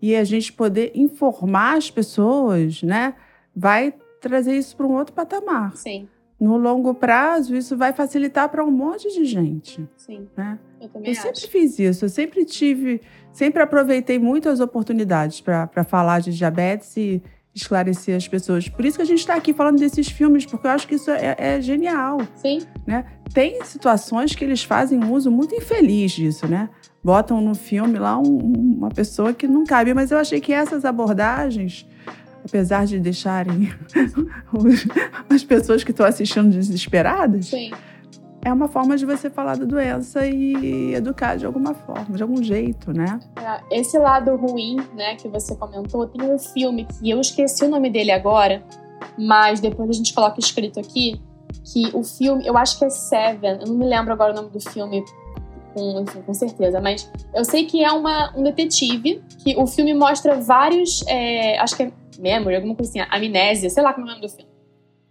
e 0.00 0.14
a 0.14 0.24
gente 0.24 0.52
poder 0.52 0.92
informar 0.94 1.76
as 1.76 1.90
pessoas, 1.90 2.82
né, 2.82 3.14
vai 3.56 3.92
trazer 4.20 4.56
isso 4.56 4.76
para 4.76 4.86
um 4.86 4.96
outro 4.96 5.12
patamar. 5.12 5.74
Sim, 5.76 6.08
No 6.40 6.56
longo 6.56 6.94
prazo, 6.94 7.56
isso 7.56 7.76
vai 7.76 7.92
facilitar 7.92 8.48
para 8.48 8.64
um 8.64 8.70
monte 8.70 9.08
de 9.12 9.24
gente, 9.24 9.86
sim. 9.96 10.28
né? 10.36 10.58
Eu 10.80 10.88
também 10.88 11.08
Eu 11.08 11.12
acho. 11.12 11.22
sempre 11.22 11.40
fiz 11.48 11.78
isso, 11.80 12.04
eu 12.04 12.08
sempre 12.08 12.44
tive, 12.44 13.00
sempre 13.32 13.60
aproveitei 13.62 14.18
muito 14.20 14.48
as 14.48 14.60
oportunidades 14.60 15.40
para 15.40 15.82
falar 15.84 16.20
de 16.20 16.32
diabetes 16.32 16.96
e 16.96 17.20
esclarecer 17.52 18.14
as 18.16 18.28
pessoas. 18.28 18.68
Por 18.68 18.84
isso 18.84 18.96
que 18.98 19.02
a 19.02 19.06
gente 19.06 19.18
está 19.18 19.34
aqui 19.34 19.52
falando 19.52 19.80
desses 19.80 20.08
filmes, 20.08 20.46
porque 20.46 20.64
eu 20.64 20.70
acho 20.70 20.86
que 20.86 20.94
isso 20.94 21.10
é, 21.10 21.34
é 21.36 21.60
genial. 21.60 22.18
Sim, 22.36 22.60
Tem 23.34 23.62
situações 23.64 24.32
que 24.34 24.44
eles 24.44 24.62
fazem 24.62 25.02
um 25.02 25.12
uso 25.12 25.32
muito 25.32 25.54
infeliz 25.56 26.12
disso, 26.12 26.46
né? 26.46 26.70
Botam 27.02 27.40
no 27.40 27.54
filme 27.56 27.98
lá 27.98 28.16
um- 28.16 28.76
uma 28.78 28.90
pessoa 28.90 29.32
que 29.34 29.48
não 29.48 29.64
cabe, 29.64 29.92
mas 29.92 30.12
eu 30.12 30.18
achei 30.18 30.40
que 30.40 30.52
essas 30.52 30.84
abordagens, 30.84 31.84
apesar 32.48 32.86
de 32.86 32.98
deixarem 32.98 33.70
as 35.30 35.44
pessoas 35.44 35.84
que 35.84 35.90
estão 35.90 36.06
assistindo 36.06 36.50
desesperadas, 36.50 37.46
sim. 37.46 37.70
é 38.42 38.52
uma 38.52 38.68
forma 38.68 38.96
de 38.96 39.04
você 39.04 39.28
falar 39.28 39.56
da 39.56 39.66
doença 39.66 40.26
e 40.26 40.94
educar 40.94 41.36
de 41.36 41.44
alguma 41.44 41.74
forma, 41.74 42.16
de 42.16 42.22
algum 42.22 42.42
jeito, 42.42 42.92
né? 42.92 43.20
É, 43.36 43.78
Esse 43.78 43.98
lado 43.98 44.34
ruim, 44.36 44.76
né, 44.96 45.14
que 45.16 45.28
você 45.28 45.54
comentou, 45.54 46.06
tem 46.06 46.22
um 46.22 46.38
filme 46.38 46.86
que 46.86 47.10
eu 47.10 47.20
esqueci 47.20 47.64
o 47.64 47.68
nome 47.68 47.90
dele 47.90 48.10
agora, 48.10 48.62
mas 49.18 49.60
depois 49.60 49.90
a 49.90 49.92
gente 49.92 50.14
coloca 50.14 50.40
escrito 50.40 50.80
aqui, 50.80 51.20
que 51.64 51.90
o 51.94 52.02
filme, 52.02 52.46
eu 52.46 52.56
acho 52.56 52.78
que 52.78 52.84
é 52.86 52.90
Seven, 52.90 53.60
eu 53.60 53.66
não 53.66 53.74
me 53.74 53.86
lembro 53.86 54.12
agora 54.12 54.32
o 54.32 54.36
nome 54.36 54.50
do 54.50 54.60
filme 54.60 55.04
com, 55.74 56.00
enfim, 56.00 56.22
com 56.22 56.34
certeza, 56.34 56.80
mas 56.80 57.10
eu 57.34 57.44
sei 57.44 57.66
que 57.66 57.84
é 57.84 57.92
uma, 57.92 58.32
um 58.36 58.42
detetive, 58.42 59.22
que 59.44 59.54
o 59.56 59.66
filme 59.66 59.92
mostra 59.92 60.40
vários, 60.40 61.04
é, 61.06 61.58
acho 61.58 61.76
que 61.76 61.82
é 61.84 61.92
memory, 62.18 62.56
alguma 62.56 62.74
coisa 62.74 62.90
assim, 62.90 63.08
amnésia, 63.10 63.70
sei 63.70 63.82
lá 63.82 63.92
como 63.94 64.06
é 64.06 64.10
o 64.10 64.14
nome 64.14 64.26
do 64.26 64.28
filme. 64.28 64.50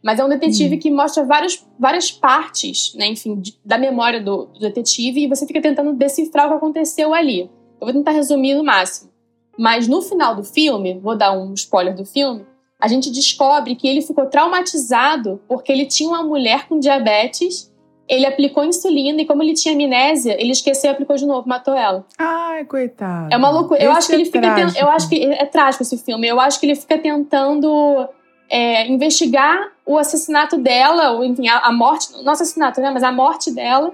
Mas 0.03 0.19
é 0.19 0.23
um 0.25 0.29
detetive 0.29 0.77
que 0.77 0.91
mostra 0.91 1.23
vários, 1.25 1.65
várias 1.79 2.11
partes, 2.11 2.93
né, 2.95 3.07
enfim, 3.07 3.39
de- 3.39 3.57
da 3.65 3.77
memória 3.77 4.21
do, 4.21 4.45
do 4.45 4.59
detetive 4.59 5.21
e 5.23 5.27
você 5.27 5.45
fica 5.47 5.61
tentando 5.61 5.93
decifrar 5.93 6.45
o 6.45 6.49
que 6.49 6.55
aconteceu 6.57 7.13
ali. 7.13 7.41
Eu 7.79 7.85
vou 7.87 7.93
tentar 7.93 8.11
resumir 8.11 8.53
no 8.55 8.63
máximo. 8.63 9.09
Mas 9.57 9.87
no 9.87 10.01
final 10.01 10.35
do 10.35 10.43
filme, 10.43 10.99
vou 10.99 11.17
dar 11.17 11.31
um 11.37 11.53
spoiler 11.55 11.95
do 11.95 12.05
filme, 12.05 12.45
a 12.79 12.87
gente 12.87 13.09
descobre 13.11 13.75
que 13.75 13.87
ele 13.87 14.03
ficou 14.03 14.27
traumatizado 14.27 15.41
porque 15.47 15.71
ele 15.71 15.85
tinha 15.87 16.09
uma 16.09 16.23
mulher 16.23 16.67
com 16.67 16.79
diabetes, 16.79 17.71
ele 18.07 18.25
aplicou 18.25 18.63
insulina 18.63 19.21
e 19.21 19.25
como 19.25 19.43
ele 19.43 19.53
tinha 19.53 19.73
amnésia, 19.73 20.35
ele 20.41 20.51
esqueceu 20.51 20.89
e 20.89 20.93
aplicou 20.93 21.15
de 21.17 21.25
novo, 21.25 21.47
matou 21.47 21.75
ela. 21.75 22.05
Ai, 22.17 22.63
coitado. 22.65 23.27
É 23.33 23.37
uma 23.37 23.49
loucura. 23.49 23.81
Eu 23.83 23.91
acho 23.91 24.07
que 24.07 24.13
é 24.13 24.15
ele 24.15 24.25
fica 24.25 24.39
ten- 24.55 24.81
eu 24.81 24.89
acho 24.89 25.09
que 25.09 25.23
é 25.23 25.45
trágico 25.45 25.83
esse 25.83 25.97
filme. 25.97 26.27
Eu 26.27 26.39
acho 26.39 26.59
que 26.59 26.65
ele 26.65 26.75
fica 26.75 26.97
tentando 26.97 28.07
é, 28.49 28.87
investigar 28.87 29.71
o 29.85 29.97
assassinato 29.97 30.57
dela, 30.57 31.11
ou 31.11 31.25
enfim, 31.25 31.47
a, 31.49 31.59
a 31.59 31.71
morte, 31.71 32.07
não 32.23 32.31
assassinato, 32.31 32.79
né, 32.79 32.89
mas 32.91 33.03
a 33.03 33.11
morte 33.11 33.51
dela. 33.53 33.91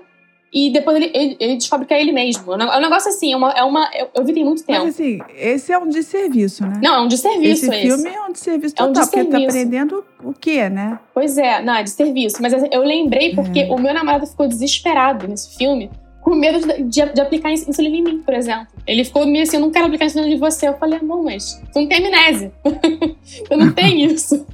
E 0.54 0.70
depois 0.70 0.96
ele, 0.98 1.12
ele, 1.16 1.36
ele 1.40 1.56
descobre 1.56 1.88
que 1.88 1.94
é 1.94 2.00
ele 2.00 2.12
mesmo. 2.12 2.54
É 2.54 2.58
um 2.58 2.62
é 2.62 2.78
um 2.78 2.82
negócio 2.82 3.10
assim, 3.10 3.34
é 3.34 3.36
uma, 3.36 3.52
é 3.54 3.64
uma 3.64 3.90
eu, 3.92 4.08
eu 4.14 4.24
vi 4.24 4.34
tem 4.34 4.46
muito 4.46 4.64
tempo. 4.64 4.86
Mas 4.86 4.94
assim, 4.94 5.20
esse 5.36 5.72
é 5.72 5.78
um 5.80 5.90
desserviço, 5.90 6.64
né? 6.64 6.80
Não, 6.82 6.96
é 6.96 7.02
um 7.02 7.08
desserviço 7.08 7.66
esse 7.66 7.76
esse. 7.76 7.88
filme 7.88 8.10
é 8.10 8.22
um 8.22 8.32
desserviço 8.32 8.76
É 8.78 8.84
um 8.84 8.88
total, 8.88 9.04
porque 9.04 9.20
ele 9.20 9.30
tá 9.30 9.38
desserviço. 9.40 9.68
aprendendo 9.68 10.06
o 10.24 10.32
quê, 10.32 10.70
né? 10.70 11.00
Pois 11.12 11.40
é, 11.40 11.60
não, 11.64 11.74
é 11.74 11.82
de 11.82 11.90
serviço. 11.90 12.38
Mas 12.40 12.54
eu 12.54 12.82
lembrei 12.84 13.34
porque 13.34 13.62
É. 13.62 13.72
o 13.72 13.80
meu 13.80 13.94
namorado 13.96 14.28
ficou 14.28 14.48
desesperado 14.48 15.28
nesse 15.28 15.58
filme, 15.58 15.90
com 16.22 16.36
medo 16.36 16.60
de, 16.60 16.84
de, 16.84 17.14
de, 17.14 17.22
aplicar 17.22 17.52
insulina 17.52 17.96
em 17.96 18.04
mim, 18.04 18.20
por 18.20 18.36
exemplo. 18.36 18.68
Ele 18.86 19.04
ficou 19.04 19.26
meio 19.26 19.44
assim, 19.44 19.58
eu 19.58 19.62
não 19.62 19.72
quero 19.72 19.86
aplicar 19.86 20.06
insulina 20.06 20.32
em 20.32 20.38
você. 20.38 20.68
Eu 20.68 20.76
falei, 20.76 21.00
não, 21.02 21.24
mas 21.24 21.60
tu 21.74 21.80
não 21.80 21.88
tem 21.88 21.98
amnésia. 21.98 22.54
eu 23.50 23.58
não 23.58 23.74
tenho 23.74 24.12
isso. 24.12 24.46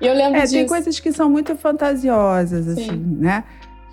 E 0.00 0.06
eu 0.06 0.14
lembro 0.14 0.38
é, 0.38 0.42
disso. 0.42 0.54
tem 0.54 0.66
coisas 0.66 0.98
que 0.98 1.12
são 1.12 1.28
muito 1.28 1.54
fantasiosas, 1.56 2.68
assim, 2.68 2.90
Sim. 2.90 3.16
né? 3.18 3.44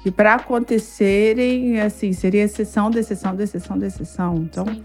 Que 0.04 0.12
para 0.12 0.36
acontecerem, 0.36 1.80
assim, 1.80 2.12
seria 2.12 2.44
exceção, 2.44 2.92
de 2.92 3.00
exceção, 3.00 3.36
de 3.36 3.44
exceção, 3.44 3.80
de 3.80 3.86
exceção. 3.86 4.36
Então, 4.36 4.66
Sim. 4.66 4.84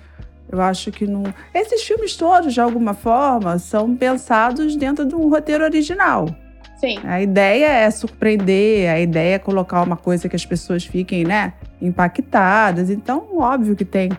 eu 0.51 0.61
acho 0.61 0.93
que 0.93 1.07
não. 1.07 1.25
Esses 1.53 1.83
filmes 1.83 2.17
todos, 2.17 2.55
de 2.55 2.61
alguma 2.61 2.95
forma, 2.95 3.59
são 3.59 3.97
pensados 3.97 4.77
dentro 4.77 5.05
de 5.05 5.17
um 5.17 5.29
roteiro 5.29 5.65
original. 5.65 6.29
Sim. 6.77 7.01
A 7.03 7.21
ideia 7.21 7.67
é 7.67 7.91
surpreender, 7.91 8.89
a 8.89 9.01
ideia 9.01 9.35
é 9.35 9.39
colocar 9.41 9.83
uma 9.83 9.97
coisa 9.97 10.29
que 10.29 10.37
as 10.37 10.47
pessoas 10.47 10.85
fiquem, 10.85 11.25
né, 11.25 11.55
impactadas. 11.83 12.89
Então, 12.89 13.37
óbvio 13.37 13.75
que 13.75 13.85
tem 13.85 14.11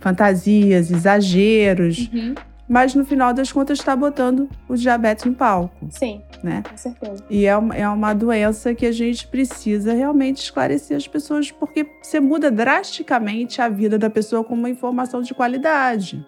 fantasias, 0.00 0.90
exageros. 0.90 2.10
Uhum. 2.12 2.34
Mas 2.68 2.94
no 2.94 3.04
final 3.04 3.32
das 3.32 3.50
contas 3.50 3.78
está 3.78 3.96
botando 3.96 4.48
o 4.68 4.76
diabetes 4.76 5.24
no 5.24 5.34
palco. 5.34 5.86
Sim, 5.90 6.20
né? 6.42 6.62
com 6.68 6.76
certeza. 6.76 7.24
E 7.30 7.46
é 7.46 7.56
uma, 7.56 7.74
é 7.74 7.88
uma 7.88 8.12
doença 8.12 8.74
que 8.74 8.84
a 8.84 8.92
gente 8.92 9.26
precisa 9.26 9.94
realmente 9.94 10.42
esclarecer 10.42 10.96
as 10.96 11.08
pessoas, 11.08 11.50
porque 11.50 11.86
você 12.02 12.20
muda 12.20 12.50
drasticamente 12.50 13.62
a 13.62 13.68
vida 13.68 13.98
da 13.98 14.10
pessoa 14.10 14.44
com 14.44 14.54
uma 14.54 14.68
informação 14.68 15.22
de 15.22 15.32
qualidade. 15.32 16.24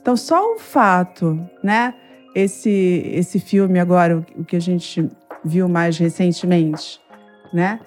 Então, 0.00 0.16
só 0.16 0.54
o 0.54 0.58
fato, 0.58 1.38
né, 1.62 1.94
esse, 2.34 3.02
esse 3.14 3.38
filme 3.38 3.78
agora, 3.78 4.26
o 4.36 4.44
que 4.44 4.56
a 4.56 4.60
gente 4.60 5.08
viu 5.44 5.68
mais 5.68 5.96
recentemente, 5.96 7.00
né? 7.52 7.78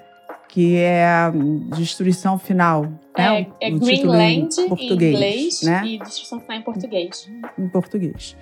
Que 0.47 0.77
é 0.77 1.05
a 1.05 1.33
Destruição 1.75 2.37
Final. 2.37 2.87
É, 3.15 3.21
né? 3.21 3.47
é 3.59 3.71
Greenland 3.71 4.59
em, 4.59 4.69
português, 4.69 5.01
em 5.01 5.15
inglês 5.15 5.61
né? 5.63 5.83
e 5.85 5.99
Destruição 5.99 6.39
Final 6.39 6.57
em 6.57 6.61
português. 6.61 7.31
Em 7.57 7.67
português. 7.67 8.37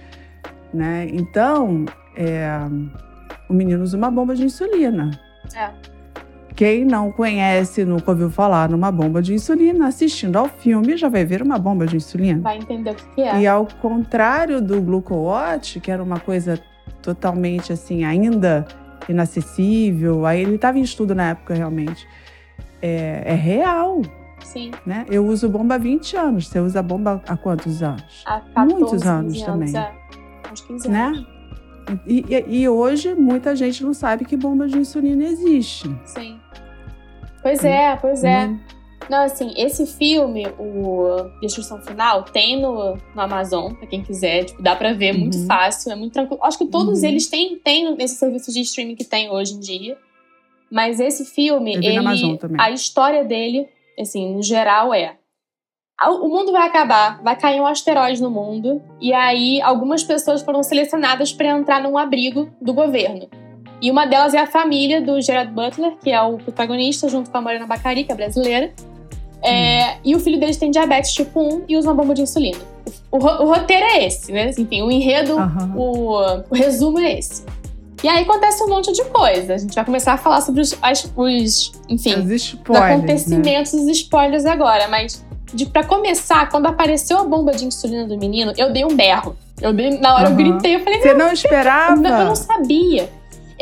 Né? 0.74 1.08
Então, 1.12 1.86
é, 2.16 2.48
o 3.50 3.54
menino 3.54 3.84
usa 3.84 3.98
uma 3.98 4.12
bomba 4.12 4.36
de 4.36 4.44
insulina. 4.44 5.12
É. 5.56 5.70
Quem 6.56 6.86
não 6.86 7.12
conhece, 7.12 7.84
nunca 7.84 8.12
ouviu 8.12 8.30
falar 8.30 8.70
numa 8.70 8.92
bomba 8.92 9.22
de 9.22 9.34
insulina, 9.34 9.88
assistindo 9.88 10.36
ao 10.38 10.48
filme 10.48 10.96
já 10.98 11.10
vai 11.10 11.26
ver 11.26 11.42
uma 11.42 11.58
bomba 11.58 11.88
de 11.88 11.96
insulina. 11.96 12.42
Vai 12.42 12.58
entender 12.58 12.92
o 12.92 12.96
que 12.96 13.22
é. 13.22 13.42
E 13.42 13.48
ao 13.48 13.68
contrário 13.82 14.62
do 14.62 14.80
GlucoWatch, 14.80 15.80
que 15.80 15.90
era 15.90 16.02
uma 16.02 16.20
coisa 16.20 16.60
totalmente 17.02 17.74
assim, 17.74 18.04
ainda 18.04 18.68
inacessível, 19.08 20.26
aí 20.26 20.42
ele 20.42 20.56
estava 20.56 20.80
em 20.80 20.82
estudo 20.82 21.14
na 21.14 21.30
época 21.30 21.54
realmente. 21.54 22.08
É, 22.82 23.24
é, 23.26 23.34
real. 23.34 24.02
Sim. 24.44 24.72
Né? 24.86 25.06
Eu 25.10 25.26
uso 25.26 25.48
bomba 25.48 25.76
há 25.76 25.78
20 25.78 26.18
anos. 26.18 26.48
Você 26.48 26.60
usa 26.60 26.84
bomba 26.84 27.22
há 27.28 27.38
quantos 27.38 27.82
anos? 27.82 28.24
Há 28.26 28.42
14, 28.42 28.74
Muitos 28.74 29.08
anos, 29.08 29.34
anos 29.34 29.42
também. 29.42 29.78
É. 29.78 29.92
Uns 30.52 30.62
15 30.62 30.90
né? 30.90 31.06
anos. 31.06 31.34
E, 32.06 32.26
e, 32.30 32.62
e, 32.62 32.70
hoje 32.70 33.14
muita 33.14 33.56
gente 33.56 33.84
não 33.84 33.94
sabe 33.94 34.24
que 34.26 34.38
bomba 34.38 34.68
de 34.68 34.78
insulina 34.78 35.24
existe. 35.24 35.94
Sim. 36.06 36.40
Pois 37.42 37.64
é, 37.64 37.96
pois 37.98 38.24
é. 38.24 38.48
Hum. 38.48 38.60
Não, 39.10 39.24
assim, 39.24 39.54
esse 39.58 39.86
filme, 39.86 40.48
o 40.60 41.30
Destruição 41.42 41.82
Final, 41.82 42.24
tem 42.24 42.60
no, 42.60 42.96
no 42.96 43.22
Amazon, 43.22 43.74
pra 43.74 43.88
quem 43.88 44.02
quiser. 44.02 44.46
Tipo, 44.46 44.62
dá 44.62 44.76
pra 44.76 44.94
ver, 44.94 45.14
uhum. 45.14 45.22
muito 45.22 45.46
fácil, 45.46 45.92
é 45.92 45.96
muito 45.96 46.14
tranquilo. 46.14 46.44
Acho 46.44 46.58
que 46.58 46.68
todos 46.68 47.02
uhum. 47.02 47.10
eles 47.10 47.28
têm, 47.28 47.58
têm 47.60 47.96
nesse 47.96 48.16
serviço 48.16 48.52
de 48.52 48.62
streaming 48.62 48.96
que 48.96 49.04
tem 49.04 49.30
hoje 49.30 49.54
em 49.54 49.60
dia. 49.60 49.98
Mas 50.72 51.00
esse 51.00 51.26
filme, 51.26 51.76
ele, 51.76 52.00
a 52.58 52.72
história 52.72 53.24
dele, 53.24 53.68
assim, 54.00 54.34
no 54.34 54.42
geral, 54.42 54.94
é 54.94 55.18
o 56.10 56.28
mundo 56.28 56.52
vai 56.52 56.68
acabar, 56.68 57.22
vai 57.22 57.36
cair 57.36 57.62
um 57.62 57.68
asteroide 57.68 58.22
no 58.22 58.30
mundo, 58.30 58.82
e 59.00 59.14
aí 59.14 59.62
algumas 59.62 60.04
pessoas 60.04 60.42
foram 60.42 60.64
selecionadas 60.64 61.32
para 61.32 61.50
entrar 61.50 61.82
num 61.82 61.98
abrigo 61.98 62.50
do 62.60 62.74
governo. 62.74 63.30
E 63.82 63.92
uma 63.92 64.06
delas 64.06 64.34
é 64.34 64.40
a 64.40 64.48
família 64.48 65.02
do 65.02 65.22
Gerard 65.22 65.52
Butler, 65.52 65.98
que 65.98 66.10
é 66.10 66.22
o 66.22 66.38
protagonista, 66.38 67.08
junto 67.10 67.30
com 67.30 67.38
a 67.38 67.42
Morena 67.42 67.68
Bacari, 67.68 68.04
que 68.04 68.12
é 68.12 68.16
brasileira. 68.16 68.74
É, 69.44 69.98
e 70.04 70.16
o 70.16 70.20
filho 70.20 70.40
deles 70.40 70.58
tem 70.58 70.72
diabetes 70.72 71.12
tipo 71.14 71.40
1 71.40 71.64
e 71.68 71.78
usa 71.78 71.90
uma 71.90 71.96
bomba 71.96 72.14
de 72.14 72.22
insulina. 72.22 72.58
O, 73.12 73.18
o, 73.18 73.46
roteiro 73.46 73.86
é 73.86 74.06
esse, 74.06 74.32
né? 74.32 74.50
Enfim, 74.58 74.82
o 74.82 74.90
enredo, 74.90 75.36
uhum. 75.36 75.74
o, 75.76 76.44
o, 76.50 76.56
resumo 76.56 77.00
é 77.00 77.20
esse. 77.20 77.44
E 78.02 78.08
aí 78.08 78.24
acontece 78.24 78.64
um 78.64 78.70
monte 78.70 78.92
de 78.92 79.04
coisa. 79.06 79.54
A 79.54 79.58
gente 79.58 79.76
vai 79.76 79.86
começar 79.86 80.14
a 80.14 80.18
falar 80.18 80.42
sobre 80.42 80.62
os, 80.62 80.78
as, 80.82 81.12
os 81.16 81.72
enfim, 81.88 82.16
os, 82.16 82.32
spoilers, 82.32 82.70
os 82.70 82.76
acontecimentos, 82.76 83.74
né? 83.74 83.82
os 83.82 83.88
spoilers 83.90 84.46
agora. 84.46 84.88
Mas 84.88 85.24
de 85.54 85.66
para 85.66 85.84
começar, 85.84 86.50
quando 86.50 86.66
apareceu 86.66 87.20
a 87.20 87.24
bomba 87.24 87.52
de 87.52 87.66
insulina 87.66 88.06
do 88.06 88.18
menino, 88.18 88.54
eu 88.58 88.72
dei 88.72 88.84
um 88.84 88.96
berro. 88.96 89.36
Eu 89.62 89.72
dei, 89.72 90.00
na 90.00 90.16
hora 90.16 90.30
uhum. 90.30 90.32
eu 90.32 90.52
gritei, 90.52 90.76
eu 90.76 90.80
falei, 90.80 91.02
Você 91.02 91.14
não 91.14 91.32
esperava? 91.32 91.96
Não, 91.96 92.20
eu 92.20 92.26
não 92.26 92.36
sabia. 92.36 93.10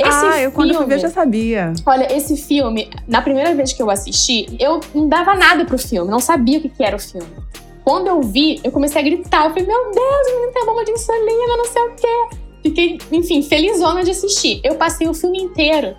Esse 0.02 0.10
ah, 0.10 0.32
filme, 0.32 0.44
eu 0.44 0.52
quando 0.52 0.74
fui 0.74 0.86
ver 0.86 1.00
já 1.00 1.10
sabia. 1.10 1.74
Olha, 1.86 2.16
esse 2.16 2.36
filme, 2.38 2.90
na 3.08 3.22
primeira 3.22 3.54
vez 3.54 3.74
que 3.74 3.82
eu 3.82 3.90
assisti, 3.90 4.48
eu 4.60 4.80
não 4.94 5.08
dava 5.08 5.36
nada 5.36 5.66
pro 5.66 5.78
filme, 5.78 6.10
não 6.10 6.20
sabia 6.20 6.58
o 6.58 6.62
que, 6.62 6.70
que 6.70 6.84
era 6.84 6.96
o 6.96 7.00
filme. 7.00 7.30
Quando 7.84 8.08
eu 8.08 8.22
vi, 8.22 8.60
eu 8.64 8.72
comecei 8.72 9.02
a 9.02 9.04
gritar. 9.04 9.46
Eu 9.46 9.50
falei, 9.50 9.66
meu 9.66 9.92
Deus, 9.92 10.28
o 10.28 10.36
menino 10.36 10.54
tem 10.54 10.66
bomba 10.66 10.86
de 10.86 10.92
insulina, 10.92 11.58
não 11.58 11.66
sei 11.66 11.82
o 11.82 11.96
quê. 11.96 12.38
Fiquei, 12.64 12.98
enfim, 13.12 13.42
felizona 13.42 14.04
de 14.04 14.12
assistir. 14.12 14.62
Eu 14.64 14.76
passei 14.76 15.08
o 15.08 15.14
filme 15.14 15.42
inteiro, 15.42 15.96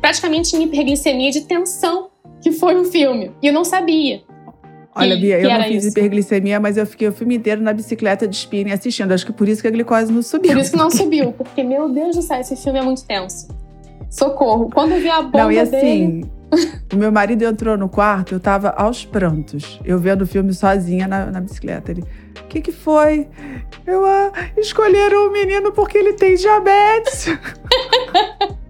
praticamente 0.00 0.54
em 0.56 0.62
hiperglicemia 0.62 1.30
de 1.30 1.42
tensão, 1.42 2.10
que 2.40 2.52
foi 2.52 2.76
o 2.76 2.84
filme. 2.84 3.32
E 3.42 3.48
eu 3.48 3.52
não 3.52 3.64
sabia. 3.64 4.22
Olha, 4.96 5.16
Bia, 5.16 5.38
eu 5.38 5.50
não 5.50 5.62
fiz 5.64 5.84
isso. 5.84 5.98
hiperglicemia, 5.98 6.58
mas 6.58 6.78
eu 6.78 6.86
fiquei 6.86 7.06
o 7.06 7.12
filme 7.12 7.36
inteiro 7.36 7.60
na 7.60 7.72
bicicleta 7.72 8.26
de 8.26 8.34
spinning 8.34 8.72
assistindo. 8.72 9.12
Acho 9.12 9.26
que 9.26 9.32
por 9.32 9.46
isso 9.46 9.60
que 9.60 9.68
a 9.68 9.70
glicose 9.70 10.10
não 10.10 10.22
subiu. 10.22 10.52
Por 10.52 10.60
isso 10.60 10.70
que 10.70 10.76
não 10.76 10.88
subiu, 10.90 11.32
porque, 11.32 11.62
meu 11.62 11.88
Deus 11.88 12.16
do 12.16 12.22
céu, 12.22 12.40
esse 12.40 12.56
filme 12.56 12.78
é 12.78 12.82
muito 12.82 13.04
tenso. 13.04 13.48
Socorro. 14.10 14.70
Quando 14.72 14.92
eu 14.92 15.00
vi 15.00 15.10
a 15.10 15.20
bomba 15.20 15.38
Não, 15.38 15.52
e 15.52 15.58
assim, 15.58 16.20
dele... 16.20 16.30
o 16.94 16.96
meu 16.96 17.12
marido 17.12 17.42
entrou 17.44 17.76
no 17.76 17.88
quarto, 17.88 18.34
eu 18.34 18.40
tava 18.40 18.70
aos 18.70 19.04
prantos. 19.04 19.78
Eu 19.84 19.98
vendo 19.98 20.22
o 20.22 20.26
filme 20.26 20.54
sozinha 20.54 21.06
na, 21.06 21.26
na 21.26 21.40
bicicleta. 21.40 21.90
Ele, 21.90 22.02
o 22.40 22.44
que 22.48 22.62
que 22.62 22.72
foi? 22.72 23.28
Eu, 23.86 24.06
ah, 24.06 24.32
escolheram 24.56 25.28
o 25.28 25.32
menino 25.32 25.72
porque 25.72 25.98
ele 25.98 26.14
tem 26.14 26.34
diabetes. 26.34 27.26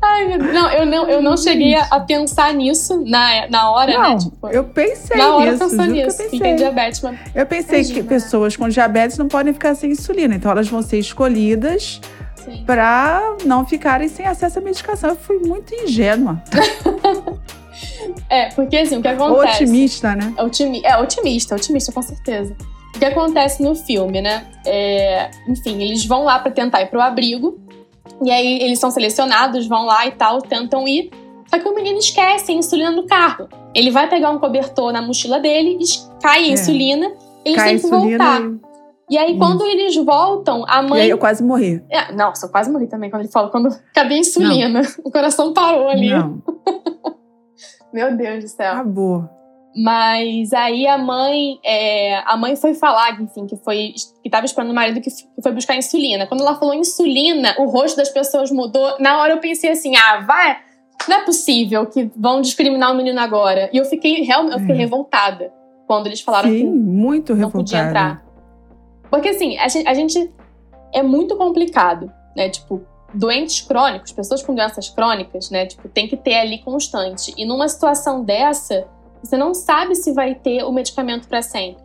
Ai, 0.00 0.26
meu 0.26 0.38
Deus. 0.38 0.52
Não, 0.52 0.70
eu 0.70 0.86
não, 0.86 1.08
eu 1.08 1.22
não 1.22 1.36
cheguei 1.36 1.74
a, 1.74 2.00
pensar 2.00 2.52
nisso 2.54 3.02
na, 3.04 3.48
na 3.48 3.70
hora, 3.70 3.92
né, 3.92 3.98
não, 3.98 4.10
né? 4.10 4.18
Tipo, 4.18 4.48
eu 4.48 4.64
pensei 4.64 5.16
na 5.16 5.36
hora 5.36 5.52
nisso. 5.52 5.68
pensou 5.70 5.84
nisso. 5.86 6.22
Eu 6.22 6.24
pensei. 6.24 6.40
tem 6.40 6.56
diabetes, 6.56 7.00
mas... 7.00 7.18
Eu 7.34 7.46
pensei 7.46 7.78
Imagina. 7.80 8.02
que 8.02 8.08
pessoas 8.08 8.56
com 8.56 8.68
diabetes 8.68 9.18
não 9.18 9.28
podem 9.28 9.52
ficar 9.52 9.74
sem 9.74 9.90
insulina. 9.90 10.34
Então 10.34 10.50
elas 10.50 10.68
vão 10.68 10.82
ser 10.82 10.98
escolhidas 10.98 12.00
para 12.66 13.36
não 13.44 13.64
ficarem 13.64 14.08
sem 14.08 14.26
acesso 14.26 14.58
à 14.58 14.62
medicação. 14.62 15.10
Eu 15.10 15.16
fui 15.16 15.38
muito 15.38 15.74
ingênua. 15.74 16.42
é, 18.28 18.50
porque 18.50 18.76
assim, 18.76 18.98
o 18.98 19.02
que 19.02 19.08
acontece... 19.08 19.64
Otimista, 19.64 20.14
né? 20.14 20.34
É, 20.36 20.42
otimi 20.42 20.82
é 20.84 20.96
otimista, 20.98 21.54
otimista, 21.54 21.92
com 21.92 22.02
certeza. 22.02 22.56
O 22.94 22.98
que 22.98 23.04
acontece 23.04 23.62
no 23.62 23.74
filme, 23.74 24.22
né? 24.22 24.46
É, 24.64 25.30
enfim, 25.48 25.82
eles 25.82 26.06
vão 26.06 26.24
lá 26.24 26.38
para 26.38 26.52
tentar 26.52 26.82
ir 26.82 26.86
pro 26.86 27.00
abrigo. 27.00 27.58
E 28.22 28.30
aí 28.30 28.62
eles 28.62 28.78
são 28.78 28.90
selecionados, 28.90 29.66
vão 29.66 29.84
lá 29.84 30.06
e 30.06 30.12
tal, 30.12 30.40
tentam 30.40 30.86
ir. 30.86 31.10
Só 31.48 31.58
que 31.58 31.68
o 31.68 31.74
menino 31.74 31.98
esquece 31.98 32.52
a 32.52 32.54
insulina 32.54 32.90
no 32.90 33.06
carro. 33.06 33.48
Ele 33.74 33.90
vai 33.90 34.08
pegar 34.08 34.30
um 34.30 34.38
cobertor 34.38 34.92
na 34.92 35.02
mochila 35.02 35.40
dele, 35.40 35.78
cai 36.22 36.44
a 36.44 36.48
é. 36.48 36.50
insulina, 36.50 37.12
eles 37.44 37.58
cai 37.58 37.70
têm 37.70 37.80
que 37.80 37.86
voltar. 37.88 38.40
E... 38.40 38.60
e 39.10 39.18
aí, 39.18 39.30
Isso. 39.30 39.38
quando 39.38 39.64
eles 39.64 39.96
voltam, 39.96 40.64
a 40.66 40.82
mãe. 40.82 41.00
E 41.00 41.02
aí 41.02 41.10
eu 41.10 41.18
quase 41.18 41.42
morri. 41.42 41.82
É, 41.90 42.12
nossa, 42.12 42.46
eu 42.46 42.50
quase 42.50 42.70
morri 42.70 42.86
também 42.86 43.10
quando 43.10 43.22
ele 43.22 43.32
falou. 43.32 43.50
Quando 43.50 43.68
cadê 43.92 44.14
a 44.14 44.18
insulina? 44.18 44.82
Não. 44.82 44.90
O 45.04 45.10
coração 45.10 45.52
parou 45.52 45.88
ali. 45.88 46.10
Não. 46.10 46.42
Meu 47.92 48.16
Deus 48.16 48.44
do 48.44 48.48
céu. 48.48 48.72
Acabou. 48.72 49.28
Mas 49.76 50.52
aí 50.52 50.86
a 50.86 50.96
mãe, 50.96 51.58
é, 51.64 52.18
a 52.26 52.36
mãe 52.36 52.54
foi 52.54 52.74
falar, 52.74 53.20
enfim, 53.20 53.46
que 53.46 53.56
foi 53.56 53.94
que 54.22 54.28
estava 54.28 54.46
esperando 54.46 54.70
o 54.70 54.74
marido 54.74 55.00
que 55.00 55.10
foi 55.42 55.52
buscar 55.52 55.74
insulina. 55.76 56.26
Quando 56.26 56.42
ela 56.42 56.54
falou 56.54 56.74
insulina, 56.74 57.56
o 57.58 57.66
rosto 57.66 57.96
das 57.96 58.08
pessoas 58.08 58.52
mudou. 58.52 58.96
Na 59.00 59.18
hora 59.18 59.32
eu 59.32 59.38
pensei 59.38 59.70
assim, 59.70 59.96
ah, 59.96 60.20
vai, 60.20 60.58
não 61.08 61.16
é 61.16 61.24
possível 61.24 61.86
que 61.86 62.10
vão 62.16 62.40
discriminar 62.40 62.92
o 62.92 62.96
menino 62.96 63.18
agora. 63.20 63.68
E 63.72 63.76
eu 63.76 63.84
fiquei 63.84 64.22
realmente, 64.22 64.54
eu 64.54 64.60
fiquei 64.60 64.76
é. 64.76 64.78
revoltada 64.78 65.52
quando 65.86 66.06
eles 66.06 66.20
falaram 66.20 66.48
Sim, 66.48 66.58
que 66.58 66.64
muito 66.66 67.34
não 67.34 67.50
podia 67.50 67.80
entrar. 67.80 68.24
Porque 69.10 69.28
assim, 69.28 69.58
a 69.58 69.68
gente, 69.68 69.88
a 69.88 69.94
gente 69.94 70.32
é 70.92 71.02
muito 71.02 71.36
complicado, 71.36 72.10
né? 72.36 72.48
Tipo, 72.48 72.80
doentes 73.12 73.60
crônicos, 73.60 74.12
pessoas 74.12 74.42
com 74.42 74.54
doenças 74.54 74.88
crônicas, 74.88 75.50
né? 75.50 75.66
Tipo, 75.66 75.88
tem 75.88 76.08
que 76.08 76.16
ter 76.16 76.34
ali 76.36 76.58
constante. 76.58 77.34
E 77.36 77.44
numa 77.44 77.68
situação 77.68 78.24
dessa, 78.24 78.86
você 79.24 79.36
não 79.36 79.54
sabe 79.54 79.94
se 79.94 80.12
vai 80.12 80.34
ter 80.34 80.62
o 80.64 80.70
medicamento 80.70 81.26
para 81.26 81.40
sempre. 81.40 81.82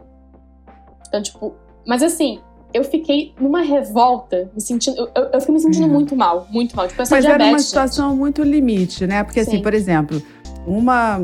Então, 1.07 1.21
tipo, 1.21 1.55
mas 1.87 2.03
assim, 2.03 2.39
eu 2.73 2.83
fiquei 2.83 3.33
numa 3.39 3.61
revolta, 3.61 4.49
me 4.53 4.61
sentindo. 4.61 5.09
Eu, 5.15 5.29
eu 5.33 5.39
fiquei 5.39 5.55
me 5.55 5.59
sentindo 5.59 5.85
é. 5.85 5.89
muito 5.89 6.15
mal, 6.15 6.47
muito 6.51 6.75
mal. 6.75 6.87
Tipo, 6.87 6.99
mas 6.99 7.09
diabetes, 7.09 7.33
era 7.33 7.45
uma 7.45 7.59
situação 7.59 8.09
gente. 8.09 8.19
muito 8.19 8.43
limite, 8.43 9.07
né? 9.07 9.23
Porque, 9.23 9.39
assim, 9.39 9.51
Sim. 9.51 9.55
assim, 9.57 9.63
por 9.63 9.73
exemplo, 9.73 10.21
uma, 10.67 11.19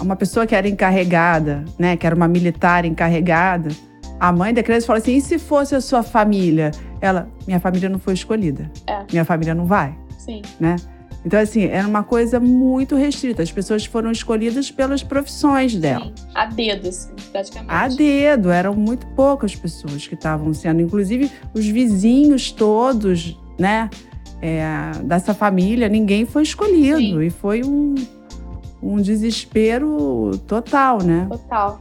uma 0.00 0.16
pessoa 0.16 0.46
que 0.46 0.54
era 0.54 0.68
encarregada, 0.68 1.64
né, 1.78 1.96
que 1.96 2.06
era 2.06 2.14
uma 2.14 2.28
militar 2.28 2.84
encarregada, 2.84 3.70
a 4.18 4.32
mãe 4.32 4.54
da 4.54 4.62
criança 4.62 4.86
falou 4.86 4.98
assim: 4.98 5.16
e 5.16 5.20
se 5.20 5.38
fosse 5.38 5.74
a 5.74 5.80
sua 5.80 6.02
família? 6.02 6.70
Ela, 7.00 7.28
minha 7.46 7.60
família 7.60 7.88
não 7.88 7.98
foi 7.98 8.14
escolhida. 8.14 8.70
É. 8.86 9.04
Minha 9.10 9.24
família 9.24 9.54
não 9.54 9.66
vai. 9.66 9.96
Sim. 10.18 10.42
Né? 10.58 10.76
Então, 11.28 11.38
assim, 11.38 11.64
era 11.64 11.86
uma 11.86 12.02
coisa 12.02 12.40
muito 12.40 12.96
restrita. 12.96 13.42
As 13.42 13.52
pessoas 13.52 13.84
foram 13.84 14.10
escolhidas 14.10 14.70
pelas 14.70 15.02
profissões 15.02 15.76
dela. 15.76 16.06
Sim. 16.06 16.24
A 16.34 16.46
dedo, 16.46 16.88
assim, 16.88 17.10
praticamente. 17.30 17.70
A 17.70 17.86
dedo. 17.86 18.50
Eram 18.50 18.74
muito 18.74 19.06
poucas 19.08 19.54
pessoas 19.54 20.06
que 20.06 20.14
estavam 20.14 20.54
sendo. 20.54 20.80
Inclusive, 20.80 21.30
os 21.52 21.66
vizinhos 21.66 22.50
todos, 22.50 23.38
né? 23.58 23.90
É, 24.40 24.92
dessa 25.04 25.34
família, 25.34 25.86
ninguém 25.86 26.24
foi 26.24 26.44
escolhido. 26.44 26.96
Sim. 26.96 27.20
E 27.20 27.28
foi 27.28 27.62
um, 27.62 27.94
um 28.82 28.96
desespero 28.96 30.30
total, 30.46 31.02
né? 31.02 31.26
Total. 31.28 31.78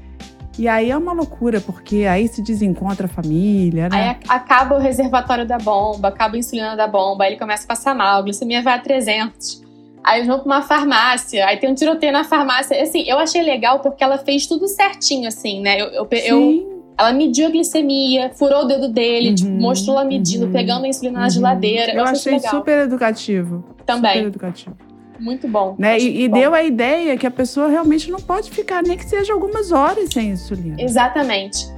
E 0.58 0.68
aí 0.68 0.90
é 0.90 0.98
uma 0.98 1.14
loucura, 1.14 1.62
porque 1.62 2.06
aí 2.06 2.28
se 2.28 2.42
desencontra 2.42 3.06
a 3.06 3.10
família, 3.10 3.90
né? 3.90 4.10
Aí 4.12 4.18
acaba 4.28 4.76
o 4.76 4.80
reservatório 4.80 5.46
da 5.46 5.58
bomba, 5.58 6.08
acaba 6.08 6.36
a 6.36 6.40
insulina 6.40 6.76
da 6.76 6.88
bomba, 6.88 7.24
aí 7.26 7.32
ele 7.32 7.40
começa 7.40 7.64
a 7.64 7.68
passar 7.68 7.94
mal, 7.94 8.20
a 8.20 8.22
glicemia 8.24 8.62
vai 8.64 8.74
a 8.76 8.80
300. 8.80 9.62
Aí 10.04 10.20
eles 10.20 10.28
vão 10.28 10.40
pra 10.40 10.46
uma 10.46 10.62
farmácia, 10.62 11.46
aí 11.46 11.58
tem 11.58 11.70
um 11.70 11.76
tiroteio 11.76 12.12
na 12.14 12.24
farmácia. 12.24 12.82
Assim, 12.82 13.04
eu 13.08 13.20
achei 13.20 13.44
legal 13.44 13.82
porque 13.82 14.04
ela 14.04 14.18
fez 14.18 14.48
tudo 14.48 14.68
certinho, 14.68 15.28
assim, 15.28 15.62
né? 15.62 15.80
Eu, 15.82 15.88
eu, 15.88 16.08
eu- 16.12 16.38
Sim. 16.40 16.68
ela 16.98 17.12
mediu 17.14 17.46
a 17.46 17.50
glicemia, 17.52 18.32
furou 18.34 18.64
o 18.64 18.66
dedo 18.66 18.88
dele, 18.88 19.30
Uhum, 19.30 19.36
tipo, 19.36 19.52
mostrou 19.52 19.98
ela 20.00 20.06
medindo, 20.06 20.46
uhum, 20.46 20.52
pegando 20.52 20.86
a 20.86 20.88
insulina 20.88 21.20
na 21.20 21.26
Uhum. 21.26 21.30
geladeira. 21.30 21.92
Eu 21.94 22.04
achei 22.04 22.14
achei 22.16 22.34
legal. 22.34 22.52
super 22.52 22.80
educativo. 22.80 23.64
Também. 23.86 24.14
Super 24.14 24.28
educativo. 24.28 24.76
Muito 25.20 25.48
bom. 25.48 25.76
Né? 25.78 26.00
E, 26.00 26.24
e 26.24 26.30
bom. 26.30 26.40
deu 26.40 26.54
a 26.54 26.64
ideia 26.64 27.18
que 27.18 27.26
a 27.26 27.32
pessoa 27.32 27.68
realmente 27.68 28.10
não 28.12 28.20
pode 28.20 28.52
ficar 28.52 28.84
nem 28.84 28.98
que 28.98 29.06
seja 29.06 29.34
algumas 29.34 29.72
horas 29.72 30.10
sem 30.12 30.32
insulina. 30.32 30.76
Exatamente. 30.80 31.68
Né? 31.68 31.78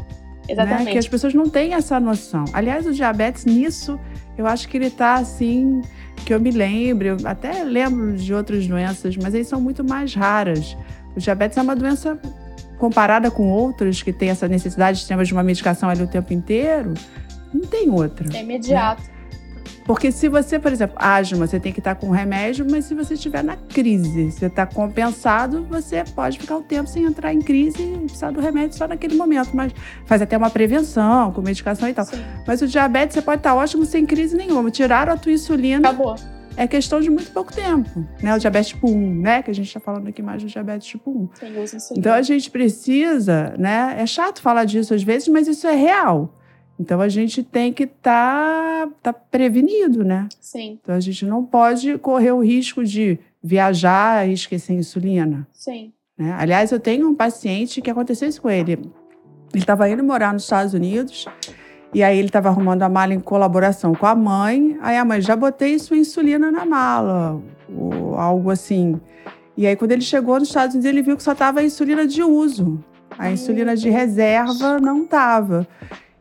Exatamente. 0.50 0.92
Que 0.92 0.98
as 0.98 1.08
pessoas 1.08 1.34
não 1.34 1.50
têm 1.50 1.74
essa 1.74 2.00
noção. 2.00 2.46
Aliás, 2.54 2.86
o 2.86 2.92
diabetes, 2.92 3.46
nisso, 3.46 4.00
eu 4.38 4.48
acho 4.48 4.68
que 4.68 4.78
ele 4.78 4.90
tá 4.90 5.16
assim, 5.16 5.82
que 6.26 6.34
eu 6.34 6.40
me 6.40 6.52
lembro, 6.52 7.08
eu 7.08 7.18
até 7.26 7.64
lembro 7.64 8.16
de 8.16 8.34
outras 8.34 8.66
doenças, 8.68 9.16
mas 9.16 9.34
eles 9.34 9.48
são 9.48 9.62
muito 9.62 9.84
mais 9.84 10.14
raras. 10.14 10.76
O 11.16 11.20
diabetes 11.20 11.58
é 11.58 11.62
uma 11.62 11.76
doença 11.76 12.20
comparada 12.80 13.30
com 13.30 13.50
outras 13.50 14.02
que 14.02 14.14
tem 14.14 14.30
essa 14.30 14.48
necessidade 14.48 15.02
de 15.02 15.08
ter 15.08 15.24
de 15.24 15.34
uma 15.34 15.44
medicação 15.44 15.90
ali 15.90 16.02
o 16.02 16.08
tempo 16.08 16.34
inteiro, 16.34 16.94
não 17.54 17.62
tem 17.62 17.90
outra. 17.90 18.28
É 18.36 18.42
imediato. 18.42 19.04
Porque 19.90 20.12
se 20.12 20.30
você, 20.30 20.60
por 20.60 20.72
exemplo, 20.72 20.96
asma, 21.00 21.48
você 21.48 21.60
tem 21.60 21.74
que 21.74 21.80
estar 21.80 21.96
com 21.96 22.12
remédio, 22.12 22.64
mas 22.70 22.86
se 22.86 22.94
você 22.94 23.16
estiver 23.16 23.44
na 23.44 23.56
crise, 23.56 24.32
você 24.32 24.46
está 24.46 24.64
compensado, 24.64 25.66
você 25.68 26.04
pode 26.04 26.38
ficar 26.38 26.58
um 26.58 26.62
tempo 26.62 26.88
sem 26.88 27.06
entrar 27.06 27.34
em 27.34 27.42
crise 27.42 27.82
e 27.82 27.98
precisar 27.98 28.30
do 28.30 28.40
remédio 28.40 28.78
só 28.78 28.88
naquele 28.88 29.16
momento. 29.16 29.50
Mas 29.56 29.74
faz 30.06 30.22
até 30.22 30.38
uma 30.38 30.52
prevenção 30.52 31.32
com 31.32 31.42
medicação 31.42 31.90
e 31.90 31.94
tal. 31.96 32.06
Sim. 32.06 32.24
Mas 32.46 32.62
o 32.62 32.68
diabetes, 32.68 33.16
você 33.16 33.22
pode 33.24 33.40
estar 33.40 33.56
ótimo 33.56 33.84
sem 33.84 34.06
crise 34.06 34.38
nenhuma. 34.38 34.70
Tiraram 34.70 35.12
a 35.12 35.18
tua 35.18 35.32
insulina 35.32 35.90
Acabou. 35.90 36.14
é 36.56 36.68
questão 36.68 37.02
de 37.02 37.10
muito 37.10 37.32
pouco 37.32 37.52
tempo. 37.52 38.08
Né? 38.22 38.36
O 38.36 38.38
diabetes 38.38 38.70
tipo 38.70 38.88
1, 38.92 39.16
né? 39.16 39.42
Que 39.42 39.50
a 39.50 39.56
gente 39.56 39.70
está 39.70 39.80
falando 39.80 40.08
aqui 40.08 40.22
mais 40.22 40.44
do 40.44 40.48
diabetes 40.48 40.88
tipo 40.88 41.10
1. 41.10 41.30
Sem 41.34 41.50
uso 41.54 41.72
de 41.72 41.78
insulina. 41.78 42.00
Então 42.00 42.14
a 42.14 42.22
gente 42.22 42.52
precisa, 42.52 43.56
né? 43.58 43.96
É 43.98 44.06
chato 44.06 44.40
falar 44.40 44.66
disso 44.66 44.94
às 44.94 45.02
vezes, 45.02 45.28
mas 45.30 45.48
isso 45.48 45.66
é 45.66 45.74
real. 45.74 46.32
Então 46.80 47.02
a 47.02 47.10
gente 47.10 47.44
tem 47.44 47.74
que 47.74 47.84
estar 47.84 48.88
tá, 49.04 49.12
prevenido, 49.12 50.04
né? 50.04 50.30
Sim, 50.40 50.80
Então 50.82 50.96
a 50.96 51.00
gente 51.00 51.26
não 51.26 51.44
pode 51.44 51.98
correr 51.98 52.32
o 52.32 52.40
risco 52.40 52.86
de 52.86 53.20
viajar 53.44 54.28
e 54.28 54.34
esquecer 54.34 54.74
insulina. 54.74 55.48
sim. 55.52 55.92
Né? 56.18 56.36
Aliás, 56.38 56.70
eu 56.72 56.80
tenho 56.82 57.08
um 57.08 57.16
paciente 57.16 57.82
que 57.82 57.90
aconteceu 57.90 58.28
isso 58.28 58.42
com 58.42 58.50
ele. 58.50 58.74
Ele 58.74 58.84
estava 59.56 59.90
indo 59.90 60.04
morar 60.04 60.34
nos 60.34 60.44
Estados 60.44 60.74
Unidos 60.74 61.26
e 61.94 62.04
aí 62.04 62.18
ele 62.18 62.28
estava 62.28 62.50
arrumando 62.50 62.84
a 62.84 62.90
mala 62.90 63.14
em 63.14 63.22
colaboração 63.22 63.96
com 63.96 64.06
a 64.06 64.14
mãe. 64.14 64.78
Aí 64.82 64.98
a 64.98 65.06
mãe 65.06 65.22
já 65.22 65.36
botei 65.36 65.80
sua 65.80 65.96
insulina 65.96 66.52
na 66.52 66.66
mala, 66.66 67.42
ou 67.74 68.16
algo 68.16 68.52
assim. 68.52 69.00
E 69.56 69.66
aí 69.66 69.78
quando 69.78 69.94
ele 69.94 70.02
chegou 70.02 70.38
nos 70.38 70.50
Estados 70.50 70.76
Unidos 70.76 70.92
ele 70.92 71.02
viu 71.02 71.16
que 71.16 71.24
só 71.24 71.32
estava 71.32 71.62
a 71.62 71.64
insulina 71.64 72.06
de 72.06 72.22
uso. 72.22 72.84
A 73.18 73.32
insulina 73.32 73.76
de 73.76 73.90
reserva 73.90 74.80
não 74.80 75.04
estava. 75.04 75.68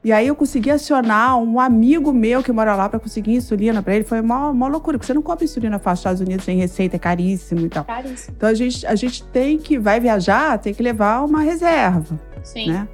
E 0.03 0.13
aí 0.13 0.29
eu 0.29 0.37
consegui 0.37 0.71
acionar 0.71 1.37
um 1.39 1.59
amigo 1.59 2.13
meu 2.13 2.43
que 2.43 2.53
mora 2.53 2.75
lá 2.77 2.89
para 2.89 3.01
conseguir 3.01 3.35
insulina 3.35 3.83
para 3.83 3.97
ele. 3.97 4.05
Foi 4.05 4.21
uma, 4.21 4.51
uma 4.51 4.69
loucura, 4.69 4.97
porque 4.97 5.07
você 5.07 5.15
não 5.15 5.23
compra 5.23 5.45
insulina 5.45 5.79
fácil 5.79 5.91
nos 5.91 5.99
Estados 6.01 6.21
Unidos 6.21 6.45
sem 6.45 6.57
receita, 6.59 6.97
é 6.97 6.99
caríssimo 6.99 7.67
e 7.67 7.69
tal. 7.69 7.85
Caríssimo. 7.85 8.35
Então 8.37 8.49
a 8.49 8.55
gente, 8.55 8.87
a 8.87 8.95
gente 8.95 9.25
tem 9.25 9.59
que, 9.59 9.79
vai 9.79 9.99
viajar, 9.99 10.57
tem 10.59 10.73
que 10.73 10.83
levar 10.83 11.25
uma 11.25 11.43
reserva, 11.43 12.19
Sim. 12.45 12.69
né? 12.69 12.89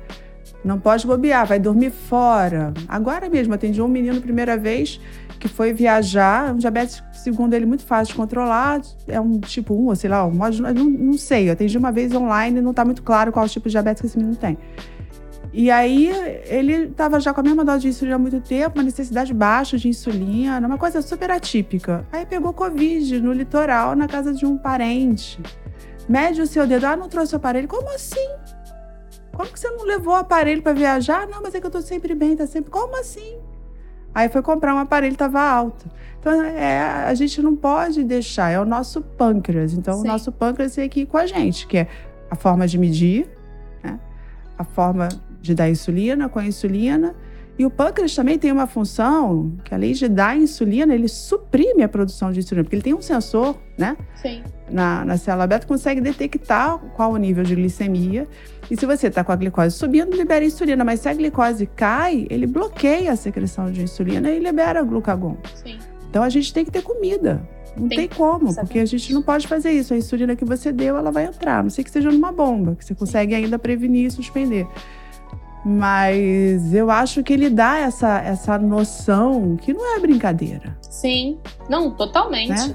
Não 0.64 0.80
pode 0.80 1.06
bobear, 1.06 1.46
vai 1.46 1.58
dormir 1.58 1.90
fora. 1.90 2.72
Agora 2.88 3.28
mesmo, 3.28 3.52
atendi 3.52 3.82
um 3.82 3.88
menino 3.88 4.18
primeira 4.22 4.56
vez 4.56 4.98
que 5.38 5.46
foi 5.46 5.74
viajar, 5.74 6.54
um 6.54 6.56
diabetes, 6.56 7.04
segundo 7.12 7.52
ele, 7.52 7.66
muito 7.66 7.84
fácil 7.84 8.12
de 8.12 8.16
controlar. 8.16 8.80
É 9.06 9.20
um 9.20 9.38
tipo 9.40 9.74
1, 9.74 9.86
ou 9.88 9.94
sei 9.94 10.08
lá, 10.08 10.24
um 10.24 10.30
modo, 10.30 10.62
não, 10.62 10.84
não 10.84 11.18
sei. 11.18 11.48
Eu 11.48 11.52
atendi 11.52 11.76
uma 11.76 11.92
vez 11.92 12.14
online 12.14 12.60
e 12.60 12.62
não 12.62 12.70
está 12.70 12.82
muito 12.82 13.02
claro 13.02 13.30
qual 13.30 13.46
tipo 13.46 13.68
de 13.68 13.72
diabetes 13.72 14.00
que 14.00 14.06
esse 14.06 14.16
menino 14.16 14.36
tem. 14.36 14.56
E 15.56 15.70
aí 15.70 16.10
ele 16.46 16.86
estava 16.86 17.20
já 17.20 17.32
com 17.32 17.38
a 17.38 17.44
mesma 17.44 17.64
dose 17.64 17.82
de 17.82 17.88
insulina 17.88 18.16
há 18.16 18.18
muito 18.18 18.40
tempo, 18.40 18.76
uma 18.76 18.82
necessidade 18.82 19.32
baixa 19.32 19.78
de 19.78 19.88
insulina, 19.88 20.66
uma 20.66 20.76
coisa 20.76 21.00
super 21.00 21.30
atípica. 21.30 22.04
Aí 22.10 22.26
pegou 22.26 22.52
Covid 22.52 23.20
no 23.20 23.32
litoral, 23.32 23.94
na 23.94 24.08
casa 24.08 24.34
de 24.34 24.44
um 24.44 24.58
parente. 24.58 25.40
Mede 26.08 26.42
o 26.42 26.46
seu 26.46 26.66
dedo. 26.66 26.84
Ah, 26.86 26.96
não 26.96 27.08
trouxe 27.08 27.34
o 27.34 27.36
aparelho. 27.36 27.68
Como 27.68 27.88
assim? 27.94 28.28
Como 29.32 29.48
que 29.48 29.60
você 29.60 29.70
não 29.70 29.84
levou 29.84 30.14
o 30.14 30.16
aparelho 30.16 30.60
para 30.60 30.72
viajar? 30.72 31.28
Não, 31.28 31.40
mas 31.40 31.54
é 31.54 31.60
que 31.60 31.66
eu 31.66 31.70
tô 31.70 31.80
sempre 31.80 32.16
bem, 32.16 32.34
tá 32.34 32.48
sempre. 32.48 32.68
Como 32.68 32.98
assim? 32.98 33.38
Aí 34.12 34.28
foi 34.28 34.42
comprar 34.42 34.74
um 34.74 34.78
aparelho, 34.78 35.14
tava 35.14 35.40
alto. 35.40 35.88
Então, 36.18 36.42
é, 36.42 36.80
a 36.80 37.14
gente 37.14 37.40
não 37.40 37.54
pode 37.54 38.02
deixar, 38.02 38.50
é 38.50 38.58
o 38.58 38.64
nosso 38.64 39.02
pâncreas. 39.02 39.72
Então, 39.72 39.94
Sim. 39.94 40.00
o 40.00 40.04
nosso 40.04 40.32
pâncreas 40.32 40.76
é 40.78 40.82
aqui 40.82 41.06
com 41.06 41.16
a 41.16 41.26
gente, 41.26 41.66
que 41.66 41.78
é 41.78 41.88
a 42.28 42.34
forma 42.34 42.66
de 42.66 42.76
medir, 42.76 43.28
né? 43.82 44.00
a 44.56 44.64
forma 44.64 45.08
de 45.44 45.54
dar 45.54 45.68
insulina 45.68 46.28
com 46.28 46.38
a 46.38 46.46
insulina. 46.46 47.14
E 47.56 47.64
o 47.64 47.70
pâncreas 47.70 48.12
também 48.12 48.36
tem 48.36 48.50
uma 48.50 48.66
função 48.66 49.52
que, 49.62 49.72
além 49.72 49.92
de 49.92 50.08
dar 50.08 50.36
insulina, 50.36 50.92
ele 50.92 51.06
suprime 51.06 51.84
a 51.84 51.88
produção 51.88 52.32
de 52.32 52.40
insulina, 52.40 52.64
porque 52.64 52.74
ele 52.74 52.82
tem 52.82 52.94
um 52.94 53.02
sensor, 53.02 53.56
né? 53.78 53.96
Sim. 54.20 54.42
na, 54.68 55.04
na 55.04 55.16
célula 55.16 55.44
aberta 55.44 55.64
consegue 55.64 56.00
detectar 56.00 56.78
qual 56.96 57.12
o 57.12 57.16
nível 57.16 57.44
de 57.44 57.54
glicemia. 57.54 58.26
E 58.68 58.76
se 58.76 58.86
você 58.86 59.06
está 59.06 59.22
com 59.22 59.30
a 59.30 59.36
glicose 59.36 59.76
subindo, 59.76 60.16
libera 60.16 60.44
insulina. 60.44 60.82
Mas 60.82 61.00
se 61.00 61.08
a 61.08 61.14
glicose 61.14 61.66
cai, 61.66 62.26
ele 62.28 62.46
bloqueia 62.46 63.12
a 63.12 63.16
secreção 63.16 63.70
de 63.70 63.82
insulina 63.82 64.30
e 64.30 64.40
libera 64.40 64.82
glucagon. 64.82 65.36
Sim. 65.54 65.78
Então 66.10 66.22
a 66.22 66.28
gente 66.28 66.52
tem 66.52 66.64
que 66.64 66.72
ter 66.72 66.82
comida. 66.82 67.46
Não 67.76 67.88
Tem. 67.88 67.98
tem, 67.98 68.08
como, 68.08 68.46
Exatamente. 68.46 68.68
porque 68.68 68.78
a 68.78 68.84
gente 68.86 69.12
não 69.12 69.22
pode 69.22 69.46
fazer 69.46 69.70
isso. 69.72 69.92
A 69.94 69.96
insulina 69.96 70.34
que 70.36 70.44
você 70.44 70.72
deu, 70.72 70.96
ela 70.96 71.10
vai 71.10 71.24
entrar. 71.24 71.58
A 71.58 71.62
não 71.62 71.70
sei 71.70 71.84
que 71.84 71.90
seja 71.90 72.10
numa 72.10 72.32
bomba, 72.32 72.76
que 72.76 72.84
você 72.84 72.94
consegue 72.94 73.34
ainda 73.34 73.58
prevenir 73.58 74.06
e 74.06 74.10
suspender. 74.10 74.66
Mas 75.64 76.74
eu 76.74 76.90
acho 76.90 77.22
que 77.22 77.32
ele 77.32 77.48
dá 77.48 77.78
essa, 77.78 78.18
essa 78.20 78.58
noção 78.58 79.56
que 79.56 79.72
não 79.72 79.96
é 79.96 80.00
brincadeira. 80.00 80.76
Sim. 80.82 81.38
Não, 81.68 81.90
totalmente. 81.90 82.50
Né? 82.50 82.74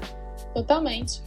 Totalmente. 0.54 1.22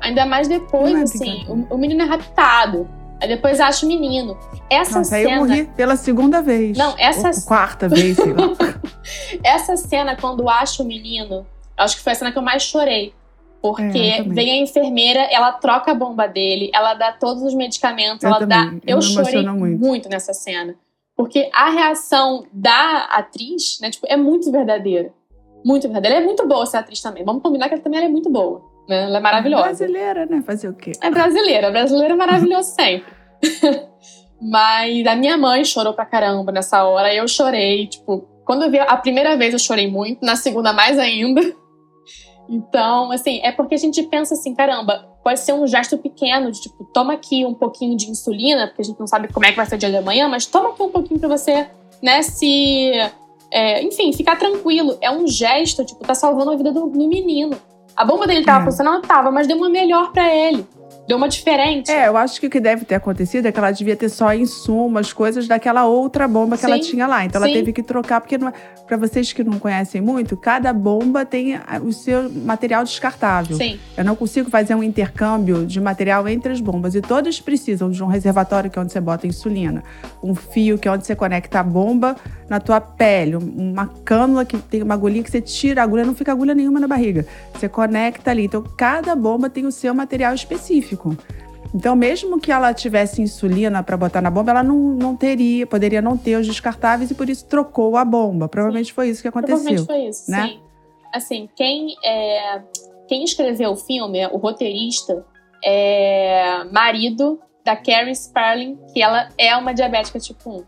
Ainda 0.00 0.26
mais 0.26 0.48
depois, 0.48 0.94
é 0.94 1.02
assim, 1.02 1.44
o, 1.48 1.74
o 1.74 1.78
menino 1.78 2.02
é 2.02 2.06
raptado. 2.06 2.88
Aí 3.20 3.28
depois 3.28 3.60
acha 3.60 3.86
o 3.86 3.88
menino. 3.88 4.36
Essa 4.68 4.98
Nossa, 4.98 5.16
aí 5.16 5.22
cena. 5.24 5.36
eu 5.36 5.38
morri 5.40 5.64
pela 5.76 5.96
segunda 5.96 6.42
vez. 6.42 6.76
Não, 6.76 6.94
essa- 6.98 7.28
Ou 7.30 7.46
quarta 7.46 7.88
vez, 7.88 8.16
sei 8.16 8.32
lá. 8.32 8.48
Essa 9.42 9.76
cena, 9.76 10.16
quando 10.16 10.48
acha 10.50 10.82
o 10.82 10.86
menino, 10.86 11.46
acho 11.76 11.96
que 11.96 12.02
foi 12.02 12.12
a 12.12 12.16
cena 12.16 12.32
que 12.32 12.38
eu 12.38 12.42
mais 12.42 12.62
chorei. 12.64 13.14
Porque 13.62 13.82
É, 13.98 14.22
vem 14.22 14.50
a 14.50 14.56
enfermeira, 14.62 15.20
ela 15.32 15.52
troca 15.52 15.92
a 15.92 15.94
bomba 15.94 16.26
dele, 16.28 16.70
ela 16.74 16.92
dá 16.94 17.10
todos 17.12 17.42
os 17.42 17.54
medicamentos, 17.54 18.22
Eu 18.22 18.28
ela 18.30 18.38
também, 18.40 18.58
dá. 18.74 18.76
eu 18.86 18.96
Eu 18.98 19.02
chorei 19.02 19.46
muito. 19.46 19.80
muito. 19.80 20.08
nessa 20.08 20.34
cena. 20.34 20.74
Porque 21.16 21.50
a 21.52 21.70
reação 21.70 22.46
da 22.52 23.06
atriz, 23.10 23.78
né, 23.80 23.90
tipo, 23.90 24.06
é 24.08 24.16
muito 24.16 24.52
verdadeira. 24.52 25.12
Muito 25.64 25.84
verdadeira. 25.84 26.16
Ela 26.16 26.24
é 26.24 26.26
muito 26.26 26.46
boa 26.46 26.62
essa 26.62 26.78
atriz 26.78 27.00
também. 27.00 27.24
Vamos 27.24 27.42
combinar 27.42 27.68
que 27.68 27.74
ela 27.74 27.82
também 27.82 27.98
ela 27.98 28.08
é 28.08 28.12
muito 28.12 28.30
boa. 28.30 28.62
Né? 28.86 29.04
Ela 29.04 29.18
é 29.18 29.20
maravilhosa. 29.20 29.64
Brasileira, 29.64 30.26
né? 30.26 30.42
Fazer 30.42 30.68
o 30.68 30.74
quê? 30.74 30.92
É 31.00 31.10
brasileira, 31.10 31.70
brasileira 31.70 32.14
é 32.14 32.16
maravilhoso 32.16 32.70
sempre. 32.74 33.12
Mas 34.40 35.06
a 35.06 35.16
minha 35.16 35.36
mãe 35.38 35.64
chorou 35.64 35.94
pra 35.94 36.04
caramba 36.04 36.52
nessa 36.52 36.84
hora, 36.84 37.12
eu 37.12 37.26
chorei, 37.26 37.86
tipo, 37.86 38.28
quando 38.44 38.64
eu 38.64 38.70
vi 38.70 38.78
a 38.78 38.96
primeira 38.98 39.34
vez 39.36 39.54
eu 39.54 39.58
chorei 39.58 39.90
muito, 39.90 40.24
na 40.24 40.36
segunda 40.36 40.72
mais 40.72 40.98
ainda. 40.98 41.40
Então, 42.48 43.10
assim, 43.10 43.40
é 43.42 43.50
porque 43.50 43.74
a 43.74 43.78
gente 43.78 44.02
pensa 44.04 44.34
assim, 44.34 44.54
caramba, 44.54 45.08
pode 45.26 45.40
ser 45.40 45.52
um 45.54 45.66
gesto 45.66 45.98
pequeno 45.98 46.52
de 46.52 46.60
tipo, 46.60 46.84
toma 46.84 47.14
aqui 47.14 47.44
um 47.44 47.52
pouquinho 47.52 47.96
de 47.96 48.08
insulina, 48.08 48.68
porque 48.68 48.82
a 48.82 48.84
gente 48.84 49.00
não 49.00 49.08
sabe 49.08 49.26
como 49.32 49.44
é 49.44 49.50
que 49.50 49.56
vai 49.56 49.66
ser 49.66 49.74
o 49.74 49.78
dia 49.78 49.90
de 49.90 49.96
amanhã, 49.96 50.28
mas 50.28 50.46
toma 50.46 50.68
aqui 50.68 50.80
um 50.84 50.88
pouquinho 50.88 51.18
pra 51.18 51.28
você, 51.28 51.66
né, 52.00 52.22
se. 52.22 52.92
é, 53.50 53.82
enfim, 53.82 54.12
ficar 54.12 54.36
tranquilo. 54.36 54.96
É 55.00 55.10
um 55.10 55.26
gesto, 55.26 55.84
tipo, 55.84 56.04
tá 56.06 56.14
salvando 56.14 56.52
a 56.52 56.56
vida 56.56 56.70
do, 56.70 56.86
do 56.86 57.08
menino. 57.08 57.56
A 57.96 58.04
bomba 58.04 58.24
dele 58.24 58.44
tava 58.44 58.62
É. 58.62 58.70
funcionando, 58.70 59.02
tava, 59.02 59.32
mas 59.32 59.48
deu 59.48 59.56
uma 59.56 59.68
melhor 59.68 60.12
pra 60.12 60.32
ele. 60.32 60.64
Deu 61.06 61.16
uma 61.16 61.28
diferente. 61.28 61.90
É, 61.90 62.08
eu 62.08 62.16
acho 62.16 62.40
que 62.40 62.46
o 62.46 62.50
que 62.50 62.58
deve 62.60 62.84
ter 62.84 62.96
acontecido 62.96 63.46
é 63.46 63.52
que 63.52 63.58
ela 63.58 63.70
devia 63.70 63.94
ter 63.96 64.08
só 64.08 64.34
insumos, 64.34 65.12
coisas 65.12 65.46
daquela 65.46 65.84
outra 65.84 66.26
bomba 66.26 66.56
que 66.56 66.64
Sim, 66.64 66.72
ela 66.72 66.80
tinha 66.80 67.06
lá. 67.06 67.24
Então 67.24 67.40
sim. 67.40 67.48
ela 67.48 67.56
teve 67.56 67.72
que 67.72 67.82
trocar, 67.82 68.20
porque 68.20 68.34
é- 68.34 68.52
pra 68.86 68.96
vocês 68.96 69.32
que 69.32 69.44
não 69.44 69.58
conhecem 69.58 70.00
muito, 70.00 70.36
cada 70.36 70.72
bomba 70.72 71.24
tem 71.24 71.58
o 71.82 71.92
seu 71.92 72.30
material 72.30 72.82
descartável. 72.84 73.56
Sim, 73.56 73.78
Eu 73.96 74.04
não 74.04 74.16
consigo 74.16 74.50
fazer 74.50 74.74
um 74.74 74.82
intercâmbio 74.82 75.64
de 75.66 75.80
material 75.80 76.26
entre 76.28 76.52
as 76.52 76.60
bombas. 76.60 76.94
E 76.94 77.00
todas 77.00 77.40
precisam 77.40 77.90
de 77.90 78.02
um 78.02 78.06
reservatório, 78.06 78.70
que 78.70 78.78
é 78.78 78.82
onde 78.82 78.92
você 78.92 79.00
bota 79.00 79.26
a 79.26 79.28
insulina, 79.28 79.82
um 80.22 80.34
fio, 80.34 80.78
que 80.78 80.88
é 80.88 80.90
onde 80.92 81.06
você 81.06 81.14
conecta 81.14 81.60
a 81.60 81.62
bomba 81.62 82.16
na 82.48 82.58
tua 82.60 82.80
pele, 82.80 83.36
um- 83.36 83.72
uma 83.72 83.86
cânula 84.04 84.44
que 84.44 84.56
tem 84.58 84.82
uma 84.82 84.94
agulhinha 84.94 85.22
que 85.22 85.30
você 85.30 85.40
tira 85.40 85.80
a 85.80 85.84
agulha, 85.84 86.04
não 86.04 86.14
fica 86.14 86.32
agulha 86.32 86.54
nenhuma 86.54 86.78
na 86.80 86.86
barriga. 86.88 87.26
Você 87.54 87.68
conecta 87.68 88.30
ali. 88.30 88.44
Então, 88.44 88.62
cada 88.76 89.14
bomba 89.16 89.48
tem 89.50 89.66
o 89.66 89.72
seu 89.72 89.92
material 89.94 90.34
específico. 90.34 90.95
Então, 91.74 91.94
mesmo 91.94 92.40
que 92.40 92.50
ela 92.50 92.72
tivesse 92.72 93.20
insulina 93.20 93.82
para 93.82 93.96
botar 93.96 94.22
na 94.22 94.30
bomba, 94.30 94.50
ela 94.52 94.62
não, 94.62 94.76
não 94.76 95.16
teria, 95.16 95.66
poderia 95.66 96.00
não 96.00 96.16
ter 96.16 96.36
os 96.36 96.46
descartáveis 96.46 97.10
e 97.10 97.14
por 97.14 97.28
isso 97.28 97.44
trocou 97.46 97.96
a 97.96 98.04
bomba. 98.04 98.48
Provavelmente 98.48 98.92
foi 98.92 99.08
isso 99.10 99.20
que 99.20 99.30
provavelmente 99.30 99.82
aconteceu. 99.82 99.86
foi 99.86 100.08
isso, 100.08 100.30
né? 100.30 100.46
sim. 100.48 100.60
Assim, 101.12 101.48
quem, 101.54 101.94
é, 102.04 102.60
quem 103.08 103.24
escreveu 103.24 103.72
o 103.72 103.76
filme, 103.76 104.26
o 104.26 104.36
roteirista, 104.36 105.24
é 105.64 106.64
marido 106.70 107.38
da 107.64 107.74
Carrie 107.74 108.14
Sperling, 108.14 108.78
que 108.92 109.02
ela 109.02 109.28
é 109.36 109.56
uma 109.56 109.72
diabética 109.74 110.18
tipo 110.18 110.50
1. 110.50 110.62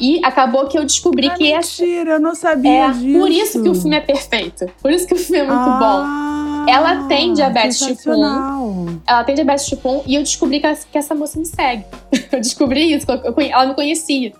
E 0.00 0.20
acabou 0.24 0.66
que 0.66 0.76
eu 0.76 0.84
descobri 0.84 1.28
Ah, 1.28 1.34
que 1.34 1.52
essa 1.52 1.82
mentira, 1.82 2.10
eu 2.12 2.20
não 2.20 2.34
sabia 2.34 2.86
é 2.86 2.90
disso. 2.92 3.18
por 3.18 3.30
isso 3.30 3.62
que 3.62 3.68
o 3.68 3.74
filme 3.74 3.96
é 3.96 4.00
perfeito. 4.00 4.66
Por 4.82 4.90
isso 4.90 5.06
que 5.06 5.14
o 5.14 5.16
filme 5.16 5.38
é 5.40 5.46
muito 5.46 5.78
bom. 5.78 6.43
Ah, 6.66 6.70
Ela 6.70 7.04
tem 7.08 7.32
diabetes 7.32 7.78
tipo 7.78 7.90
1. 7.92 7.94
sensacional. 7.96 8.74
Ela 9.06 9.24
tem 9.24 9.34
diabetes 9.34 9.66
tipo 9.66 9.88
1 9.88 10.02
e 10.06 10.14
eu 10.14 10.22
descobri 10.22 10.60
que 10.60 10.66
essa, 10.66 10.86
que 10.90 10.96
essa 10.98 11.14
moça 11.14 11.38
me 11.38 11.46
segue. 11.46 11.84
eu 12.32 12.40
descobri 12.40 12.92
isso, 12.94 13.06
eu- 13.10 13.16
eu 13.32 13.34
ela 13.50 13.66
me 13.66 13.74
conhecia. 13.74 14.32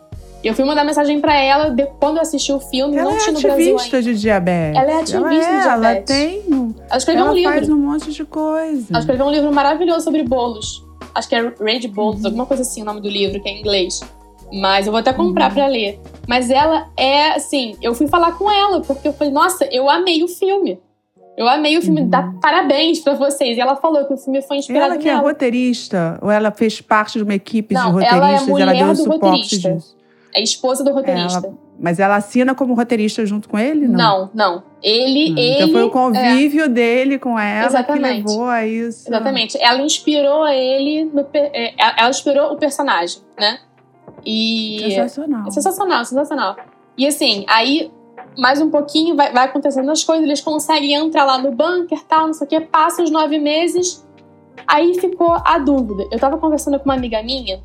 Eu 0.42 0.52
fui 0.54 0.64
mandar 0.64 0.84
mensagem 0.84 1.20
pra 1.20 1.34
ela 1.38 1.70
de- 1.70 1.86
quando 1.98 2.16
eu 2.16 2.22
assisti 2.22 2.52
o 2.52 2.60
filme, 2.60 2.96
Ela 2.96 3.10
não 3.10 3.16
é 3.16 3.20
tinha 3.20 3.32
no 3.32 3.40
Brasil 3.40 3.64
ainda. 3.64 3.76
ativista 3.76 4.02
de 4.02 4.14
diabetes. 4.18 4.80
Ela 4.82 4.90
é 4.90 4.94
ativista 5.00 5.28
de 5.28 5.34
ela 5.36 5.38
é, 5.38 5.62
Ela 5.62 5.78
diabetes. 5.80 6.14
tem. 6.16 6.42
Ela 6.88 6.96
escreveu 6.98 7.22
ela 7.24 7.32
um 7.32 7.34
livro. 7.34 7.52
faz 7.52 7.68
um 7.70 7.76
monte 7.78 8.12
de 8.12 8.24
coisa. 8.24 8.86
Ela 8.90 8.98
escreveu 9.00 9.26
um 9.26 9.30
livro 9.30 9.54
maravilhoso 9.54 10.04
sobre 10.04 10.22
bolos. 10.22 10.84
Acho 11.14 11.28
que 11.28 11.34
é 11.34 11.40
Rage 11.60 11.88
Bolos, 11.88 12.20
Uhum. 12.20 12.26
alguma 12.26 12.44
coisa 12.46 12.62
assim 12.62 12.82
o 12.82 12.84
nome 12.84 13.00
do 13.00 13.08
livro, 13.08 13.40
que 13.40 13.48
é 13.48 13.52
em 13.52 13.60
inglês. 13.60 14.00
Mas 14.52 14.86
eu 14.86 14.92
vou 14.92 14.98
até 15.00 15.12
comprar 15.14 15.48
Uhum. 15.48 15.54
pra 15.54 15.66
ler. 15.66 15.98
Mas 16.28 16.50
ela 16.50 16.88
é, 16.96 17.30
assim, 17.32 17.76
eu 17.80 17.94
fui 17.94 18.06
falar 18.08 18.32
com 18.32 18.50
ela, 18.50 18.80
porque 18.82 19.08
eu 19.08 19.12
falei, 19.14 19.32
nossa, 19.32 19.64
eu 19.72 19.88
amei 19.88 20.22
o 20.22 20.28
filme. 20.28 20.78
Eu 21.36 21.48
amei 21.48 21.76
o 21.76 21.82
filme, 21.82 22.02
Uhum. 22.02 22.08
dá 22.08 22.32
parabéns 22.40 23.00
pra 23.00 23.14
vocês. 23.14 23.56
E 23.56 23.60
ela 23.60 23.74
falou 23.76 24.04
que 24.06 24.14
o 24.14 24.16
filme 24.16 24.40
foi 24.42 24.58
inspirado 24.58 24.92
Ela 24.92 24.96
que 24.98 25.08
é 25.08 25.12
nela. 25.14 25.24
roteirista, 25.28 26.18
ou 26.22 26.30
ela 26.30 26.50
fez 26.52 26.80
parte 26.80 27.18
de 27.18 27.24
uma 27.24 27.34
equipe 27.34 27.74
Não, 27.74 27.98
de 27.98 28.04
ela 28.04 28.30
é 28.30 28.36
roteiristas, 28.36 28.48
mulher 28.48 28.76
deu 28.76 28.86
do 28.88 28.96
suporte 28.96 29.24
roteirista. 29.24 29.72
disso. 29.74 29.96
É 30.36 30.42
esposa 30.42 30.84
do 30.84 30.92
roteirista. 30.92 31.46
Ela- 31.46 31.64
Mas 31.78 31.98
ela 31.98 32.14
assina 32.16 32.54
como 32.54 32.72
roteirista 32.74 33.26
junto 33.26 33.48
com 33.48 33.58
ele? 33.58 33.88
Não. 33.88 33.96
Não, 33.98 34.30
não. 34.32 34.62
Ele, 34.80 35.32
Hum, 35.32 35.36
ele. 35.38 35.54
então 35.56 35.68
foi 35.70 35.82
o 35.82 35.88
é, 35.88 35.90
convívio 35.90 36.68
dele 36.68 37.18
com 37.18 37.36
ela 37.38 37.66
Exatamente. 37.66 38.22
que 38.22 38.28
levou 38.30 38.46
a 38.48 38.64
isso. 38.64 39.08
exatamente. 39.08 39.58
Ela 39.60 39.82
inspirou 39.82 40.46
ele 40.46 41.04
no. 41.06 41.26
é, 41.34 41.74
Ela 41.98 42.10
inspirou 42.10 42.52
o 42.52 42.56
personagem, 42.56 43.18
né? 43.38 43.58
E. 44.24 44.78
Sensacional. 44.88 45.48
É 45.48 45.50
sensacional, 45.50 46.04
sensacional. 46.04 46.56
E 46.96 47.06
assim, 47.08 47.44
aí, 47.48 47.90
mais 48.36 48.60
um 48.60 48.70
pouquinho, 48.70 49.16
vai, 49.16 49.32
vai 49.32 49.44
acontecendo 49.44 49.90
as 49.90 50.02
coisas, 50.02 50.24
eles 50.24 50.40
conseguem 50.40 50.94
entrar 50.94 51.24
lá 51.24 51.38
no 51.38 51.52
bunker, 51.52 52.02
tal, 52.04 52.26
não 52.26 52.34
sei 52.34 52.46
o 52.46 52.50
quê, 52.50 52.60
passa 52.60 53.02
os 53.02 53.10
nove 53.10 53.38
meses. 53.38 54.04
Aí 54.66 54.94
ficou 54.98 55.32
a 55.44 55.58
dúvida. 55.58 56.06
Eu 56.10 56.18
tava 56.18 56.38
conversando 56.38 56.78
com 56.78 56.84
uma 56.86 56.94
amiga 56.94 57.22
minha, 57.22 57.62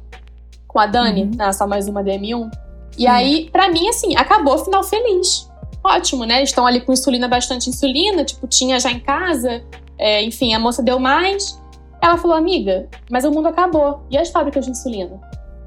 com 0.68 0.80
a 0.80 0.86
Dani, 0.86 1.24
Uhum. 1.24 1.32
na 1.36 1.54
Só 1.54 1.66
Mais 1.68 1.88
Uma 1.88 2.04
DM1. 2.04 2.50
E 2.98 3.02
Sim. 3.04 3.08
aí, 3.08 3.50
pra 3.52 3.70
mim, 3.70 3.88
assim, 3.88 4.16
acabou 4.18 4.56
o 4.56 4.58
final 4.60 4.84
feliz. 4.84 5.50
Ótimo, 5.84 6.26
né? 6.26 6.44
Estão 6.44 6.68
ali 6.68 6.82
com 6.82 6.92
insulina, 6.92 7.28
bastante 7.28 7.70
insulina, 7.70 8.26
tipo, 8.26 8.46
tinha 8.48 8.80
já 8.80 8.92
em 8.92 9.00
casa. 9.00 9.64
É, 9.98 10.22
enfim, 10.24 10.54
a 10.54 10.60
moça 10.60 10.84
deu 10.84 11.00
mais. 11.00 11.60
Ela 12.02 12.18
falou, 12.18 12.36
amiga, 12.36 12.88
mas 13.10 13.24
o 13.24 13.32
mundo 13.32 13.48
acabou. 13.48 14.02
E 14.10 14.18
as 14.18 14.30
fábricas 14.30 14.66
de 14.66 14.72
insulina? 14.72 15.20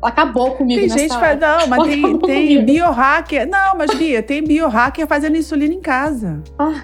Acabou 0.02 0.52
comigo 0.56 0.80
Tem 0.80 0.88
gente 0.88 1.14
que 1.14 1.20
faz, 1.20 1.38
não, 1.38 1.66
mas 1.68 1.84
tem, 1.84 2.18
tem 2.18 2.64
biohacker. 2.64 3.48
Não, 3.48 3.76
mas 3.76 3.94
Bia, 3.94 4.22
tem 4.22 4.42
biohacker 4.42 5.06
fazendo 5.06 5.36
insulina 5.36 5.72
em 5.72 5.80
casa. 5.80 6.42
Ah. 6.58 6.82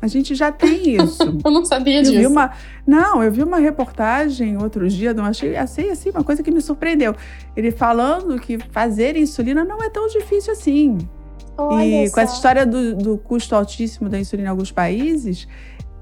A 0.00 0.06
gente 0.06 0.34
já 0.34 0.52
tem 0.52 0.96
isso. 0.96 1.22
Eu 1.44 1.50
não 1.50 1.64
sabia 1.64 1.98
Eu 1.98 2.02
disso. 2.02 2.18
vi 2.18 2.26
uma, 2.26 2.52
não, 2.86 3.22
eu 3.22 3.32
vi 3.32 3.42
uma 3.42 3.58
reportagem 3.58 4.56
outro 4.56 4.88
dia, 4.88 5.12
não 5.12 5.24
achei, 5.24 5.56
achei 5.56 5.90
assim 5.90 6.10
uma 6.10 6.22
coisa 6.22 6.42
que 6.42 6.50
me 6.50 6.60
surpreendeu. 6.60 7.14
Ele 7.56 7.70
falando 7.70 8.38
que 8.38 8.58
fazer 8.70 9.16
insulina 9.16 9.64
não 9.64 9.82
é 9.82 9.90
tão 9.90 10.06
difícil 10.06 10.52
assim. 10.52 10.98
Olha 11.58 12.04
e 12.04 12.08
só. 12.08 12.14
com 12.14 12.20
essa 12.20 12.34
história 12.34 12.66
do, 12.66 12.94
do 12.94 13.18
custo 13.18 13.54
altíssimo 13.54 14.08
da 14.08 14.18
insulina 14.18 14.48
em 14.48 14.50
alguns 14.50 14.70
países, 14.70 15.48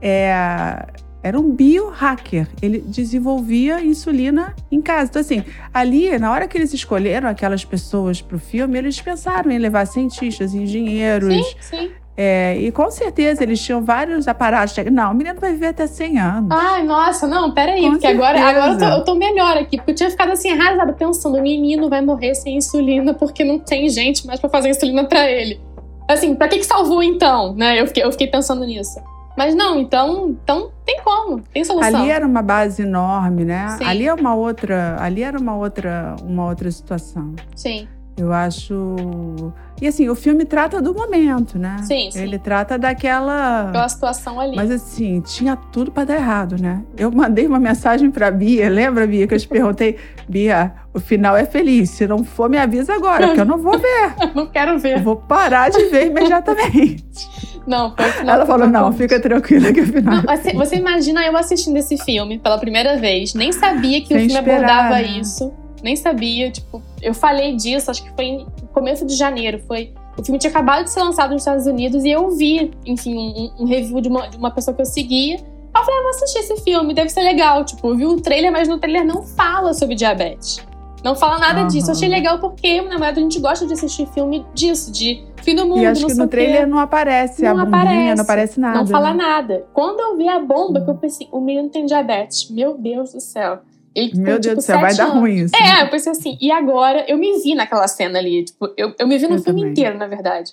é, 0.03 0.87
era 1.25 1.41
um 1.41 1.51
biohacker. 1.51 2.47
Ele 2.61 2.81
desenvolvia 2.87 3.83
insulina 3.83 4.55
em 4.71 4.83
casa. 4.83 5.09
Então, 5.09 5.21
assim, 5.21 5.43
ali, 5.73 6.19
na 6.19 6.31
hora 6.31 6.47
que 6.47 6.59
eles 6.59 6.75
escolheram 6.75 7.27
aquelas 7.31 7.65
pessoas 7.65 8.21
para 8.21 8.37
o 8.37 8.39
filme, 8.39 8.77
eles 8.77 9.01
pensaram 9.01 9.51
em 9.51 9.57
levar 9.57 9.87
cientistas, 9.87 10.53
engenheiros. 10.53 11.33
Sim, 11.35 11.55
sim. 11.61 11.91
é, 12.15 12.59
e 12.59 12.71
com 12.71 12.91
certeza 12.91 13.43
eles 13.43 13.59
tinham 13.59 13.83
vários 13.83 14.29
aparatos. 14.29 14.77
Não, 14.93 15.13
o 15.13 15.15
menino 15.15 15.41
vai 15.41 15.53
viver 15.53 15.69
até 15.69 15.87
100 15.87 16.19
anos. 16.19 16.49
Ai, 16.53 16.83
nossa, 16.83 17.27
não, 17.27 17.53
peraí, 17.53 17.81
Com 17.81 17.93
porque 17.93 18.07
agora, 18.07 18.37
certeza. 18.37 18.59
agora 18.61 18.73
eu, 18.73 18.79
tô, 18.79 18.85
eu 18.99 19.05
tô 19.07 19.15
melhor 19.15 19.57
aqui, 19.57 19.79
porque 19.79 19.93
eu 19.93 19.95
tinha 19.95 20.11
ficado 20.11 20.31
assim, 20.31 20.51
arrasada, 20.51 20.93
pensando, 20.93 21.39
o 21.39 21.43
menino 21.43 21.89
vai 21.89 22.03
morrer 22.03 22.35
sem 22.35 22.59
insulina 22.59 23.15
porque 23.15 23.43
não 23.43 23.59
tem 23.59 23.89
gente 23.89 24.27
mais 24.27 24.39
pra 24.39 24.51
fazer 24.51 24.69
insulina 24.69 25.05
pra 25.05 25.27
ele. 25.31 25.59
Assim, 26.07 26.35
pra 26.35 26.49
que 26.49 26.59
que 26.59 26.67
salvou 26.67 27.03
então, 27.03 27.55
né? 27.55 27.81
Eu 27.81 27.87
fiquei, 27.87 28.05
eu 28.05 28.13
fiquei 28.13 28.27
pensando 28.27 28.63
nisso. 28.67 29.01
Mas 29.37 29.55
não, 29.55 29.79
então, 29.81 30.29
então 30.43 30.71
tem 30.85 31.01
como, 31.03 31.41
tem 31.53 31.65
solução. 31.65 32.01
Ali 32.01 32.11
era 32.11 32.27
uma 32.27 32.43
base 32.43 32.83
enorme, 32.83 33.45
né? 33.45 33.77
Sim. 33.79 33.85
Ali 33.85 34.07
é 34.07 34.15
uma 34.15 34.35
outra, 34.35 34.97
ali 35.01 35.23
era 35.23 35.39
uma 35.39 35.57
outra, 35.57 36.15
uma 36.23 36.47
outra 36.47 36.71
situação. 36.71 37.35
Sim, 37.57 37.89
Eu 38.17 38.33
acho. 38.33 39.53
E 39.83 39.89
assim, 39.89 40.09
o 40.09 40.15
filme 40.15 40.45
trata 40.45 40.81
do 40.81 40.95
momento, 40.95 41.59
né? 41.59 41.79
Sim, 41.83 42.09
sim. 42.13 42.21
Ele 42.23 42.39
trata 42.39 42.79
daquela. 42.79 43.71
pela 43.73 43.89
situação 43.89 44.39
ali. 44.39 44.55
Mas 44.55 44.71
assim, 44.71 45.21
tinha 45.21 45.57
tudo 45.57 45.91
pra 45.91 46.05
dar 46.05 46.15
errado, 46.15 46.57
né? 46.61 46.85
Eu 46.97 47.11
mandei 47.11 47.45
uma 47.45 47.59
mensagem 47.59 48.13
pra 48.13 48.31
Bia, 48.31 48.71
lembra, 48.71 49.05
Bia, 49.05 49.27
que 49.27 49.35
eu 49.35 49.39
te 49.41 49.49
perguntei, 49.49 49.99
Bia, 50.29 50.73
o 50.93 51.01
final 51.01 51.37
é 51.37 51.45
feliz. 51.45 51.91
Se 51.91 52.07
não 52.07 52.23
for, 52.23 52.49
me 52.49 52.57
avisa 52.57 52.95
agora, 52.95 53.27
porque 53.27 53.41
eu 53.41 53.45
não 53.45 53.59
vou 53.59 53.77
ver. 53.77 54.15
não 54.33 54.47
quero 54.47 54.73
Eu 54.75 54.79
ver. 54.79 55.03
vou 55.03 55.17
parar 55.17 55.71
de 55.71 55.85
ver 55.87 56.07
imediatamente. 56.07 57.53
Não, 57.67 57.95
foi 57.97 58.09
o 58.09 58.13
final. 58.13 58.35
Ela 58.37 58.47
falou: 58.47 58.69
não, 58.69 58.93
fica 58.93 59.21
tranquila 59.21 59.73
que 59.73 59.81
o 59.81 59.87
final. 59.87 60.17
Não, 60.17 60.23
você, 60.23 60.53
você 60.53 60.77
imagina 60.77 61.25
eu 61.25 61.37
assistindo 61.37 61.77
esse 61.77 61.97
filme 61.99 62.39
pela 62.39 62.59
primeira 62.59 62.97
vez, 62.97 63.35
nem 63.35 63.53
sabia 63.53 64.01
que 64.01 64.15
o 64.15 64.19
Sem 64.19 64.29
filme 64.29 64.35
esperar, 64.35 64.57
abordava 64.59 64.95
né? 64.95 65.19
isso, 65.21 65.53
nem 65.83 65.97
sabia, 65.97 66.51
tipo, 66.51 66.83
eu 67.03 67.15
falei 67.15 67.57
disso, 67.57 67.91
acho 67.91 68.03
que 68.03 68.11
foi 68.15 68.33
no 68.33 68.69
começo 68.69 69.07
de 69.07 69.15
janeiro, 69.15 69.61
foi 69.67 69.93
o 70.17 70.23
filme 70.23 70.39
tinha 70.39 70.51
acabado 70.51 70.85
de 70.85 70.91
ser 70.91 71.01
lançado 71.01 71.33
nos 71.33 71.43
Estados 71.43 71.67
Unidos 71.67 72.05
e 72.05 72.11
eu 72.11 72.31
vi, 72.31 72.71
enfim, 72.87 73.17
um, 73.17 73.65
um 73.65 73.67
review 73.67 74.01
de 74.01 74.09
uma, 74.09 74.29
de 74.29 74.37
uma 74.37 74.51
pessoa 74.51 74.75
que 74.75 74.81
eu 74.81 74.87
seguia. 74.87 75.37
Eu 75.37 75.85
falei, 75.85 75.99
ah, 75.99 76.03
vou 76.03 76.11
assistir 76.11 76.39
esse 76.39 76.57
filme, 76.63 76.95
deve 76.95 77.09
ser 77.09 77.23
legal. 77.23 77.65
Tipo, 77.65 77.89
eu 77.89 77.97
vi 77.97 78.07
o 78.07 78.21
trailer, 78.21 78.53
mas 78.53 78.69
no 78.69 78.79
trailer 78.79 79.05
não 79.05 79.25
fala 79.25 79.75
sobre 79.75 79.97
diabetes. 79.97 80.65
Não 81.05 81.15
fala 81.15 81.39
nada 81.39 81.61
Aham. 81.61 81.69
disso. 81.69 81.89
Eu 81.91 81.93
achei 81.95 82.09
legal 82.09 82.39
porque, 82.39 82.81
na 82.81 82.91
verdade, 82.93 83.21
a 83.21 83.23
gente 83.23 83.39
gosta 83.39 83.67
de 83.67 83.75
assistir 83.75 84.07
filme 84.15 84.45
disso, 84.55 84.91
de 84.91 85.23
fim 85.43 85.55
do 85.55 85.67
mundo, 85.67 85.81
E 85.83 85.87
acho 85.87 86.07
que 86.07 86.15
no 86.15 86.25
o 86.25 86.29
quê. 86.29 86.37
trailer 86.37 86.67
não 86.67 86.79
aparece 86.79 87.45
a 87.45 87.53
Não 87.53 87.65
bombinha, 87.67 87.83
aparece. 87.83 88.15
não 88.17 88.23
aparece 88.25 88.61
nada. 88.61 88.79
Não 88.79 88.87
fala 88.87 89.11
né? 89.11 89.17
nada. 89.23 89.67
Quando 89.75 90.01
eu 90.01 90.17
vi 90.17 90.27
a 90.27 90.39
bomba, 90.41 90.81
que 90.81 90.89
eu 90.91 90.95
pensei, 90.95 91.29
o 91.31 91.41
menino 91.41 91.69
tem 91.69 91.85
diabetes. 91.85 92.51
Meu 92.51 92.79
Deus 92.79 93.13
do 93.13 93.21
céu. 93.21 93.59
Ele 93.95 94.11
tem, 94.13 94.21
Meu 94.21 94.41
tipo, 94.41 94.43
Deus 94.43 94.55
do 94.57 94.63
céu, 94.63 94.81
vai 94.81 94.91
sete 94.91 94.99
dar 94.99 95.05
anos. 95.11 95.19
ruim 95.21 95.35
isso. 95.45 95.55
É, 95.55 95.83
eu 95.83 95.91
pensei 95.91 96.11
assim. 96.11 96.39
E 96.41 96.51
agora, 96.51 97.05
eu 97.07 97.19
me 97.19 97.39
vi 97.43 97.55
naquela 97.55 97.87
cena 97.87 98.19
ali. 98.19 98.43
Tipo, 98.45 98.71
eu, 98.77 98.93
eu 98.99 99.07
me 99.07 99.19
vi 99.19 99.29
no 99.29 99.35
Eu 99.35 99.43
filme 99.43 99.61
também. 99.61 99.73
inteiro, 99.73 99.99
na 99.99 100.07
verdade. 100.07 100.53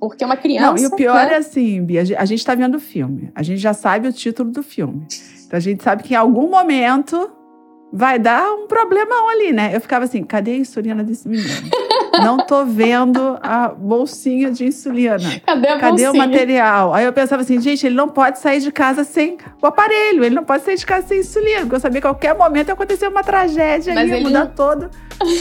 Porque 0.00 0.24
é 0.24 0.26
uma 0.26 0.36
criança. 0.36 0.66
Não, 0.72 0.76
e 0.76 0.86
o 0.86 0.96
pior 0.96 1.14
né? 1.26 1.34
é 1.34 1.36
assim, 1.36 1.80
Bia, 1.84 2.00
a 2.00 2.04
gente- 2.04 2.18
a 2.18 2.24
gente 2.24 2.44
tá 2.44 2.54
vendo 2.56 2.74
o 2.74 2.80
filme. 2.80 3.30
A 3.36 3.42
gente 3.44 3.58
já 3.60 3.72
sabe 3.72 4.08
o 4.08 4.12
título 4.12 4.50
do 4.50 4.62
filme. 4.62 5.06
Então 5.46 5.56
a 5.56 5.60
gente 5.60 5.80
sabe 5.82 6.02
que 6.02 6.12
em 6.12 6.16
algum 6.16 6.50
momento 6.50 7.30
vai 7.92 8.18
dar 8.18 8.50
um 8.54 8.66
problemão 8.66 9.28
ali, 9.28 9.52
né? 9.52 9.70
Eu 9.74 9.80
ficava 9.80 10.04
assim, 10.06 10.22
cadê 10.24 10.52
a 10.52 10.56
insulina 10.56 11.04
desse 11.04 11.28
menino? 11.28 11.48
Não 12.22 12.38
tô 12.38 12.64
vendo 12.64 13.38
a 13.42 13.68
bolsinha 13.68 14.50
de 14.50 14.66
insulina. 14.66 15.18
Cadê 15.46 15.68
a 15.68 15.78
Cadê 15.78 16.02
o 16.08 16.12
bolsinha? 16.12 16.26
material? 16.26 16.92
Aí 16.92 17.04
eu 17.06 17.12
pensava 17.12 17.40
assim, 17.40 17.58
gente, 17.60 17.86
ele 17.86 17.94
não 17.94 18.06
pode 18.08 18.38
sair 18.38 18.60
de 18.60 18.70
casa 18.70 19.02
sem 19.02 19.38
o 19.62 19.66
aparelho, 19.66 20.22
ele 20.22 20.34
não 20.34 20.44
pode 20.44 20.62
sair 20.62 20.76
de 20.76 20.84
casa 20.84 21.06
sem 21.08 21.20
insulina, 21.20 21.60
porque 21.62 21.76
eu 21.76 21.80
sabia 21.80 22.00
que 22.02 22.06
a 22.06 22.10
qualquer 22.10 22.34
momento 22.36 22.68
ia 22.68 22.74
acontecer 22.74 23.08
uma 23.08 23.22
tragédia 23.24 23.94
Mas 23.94 24.08
e 24.08 24.10
ia 24.10 24.16
ele 24.16 24.24
mudar 24.24 24.46
todo, 24.48 24.90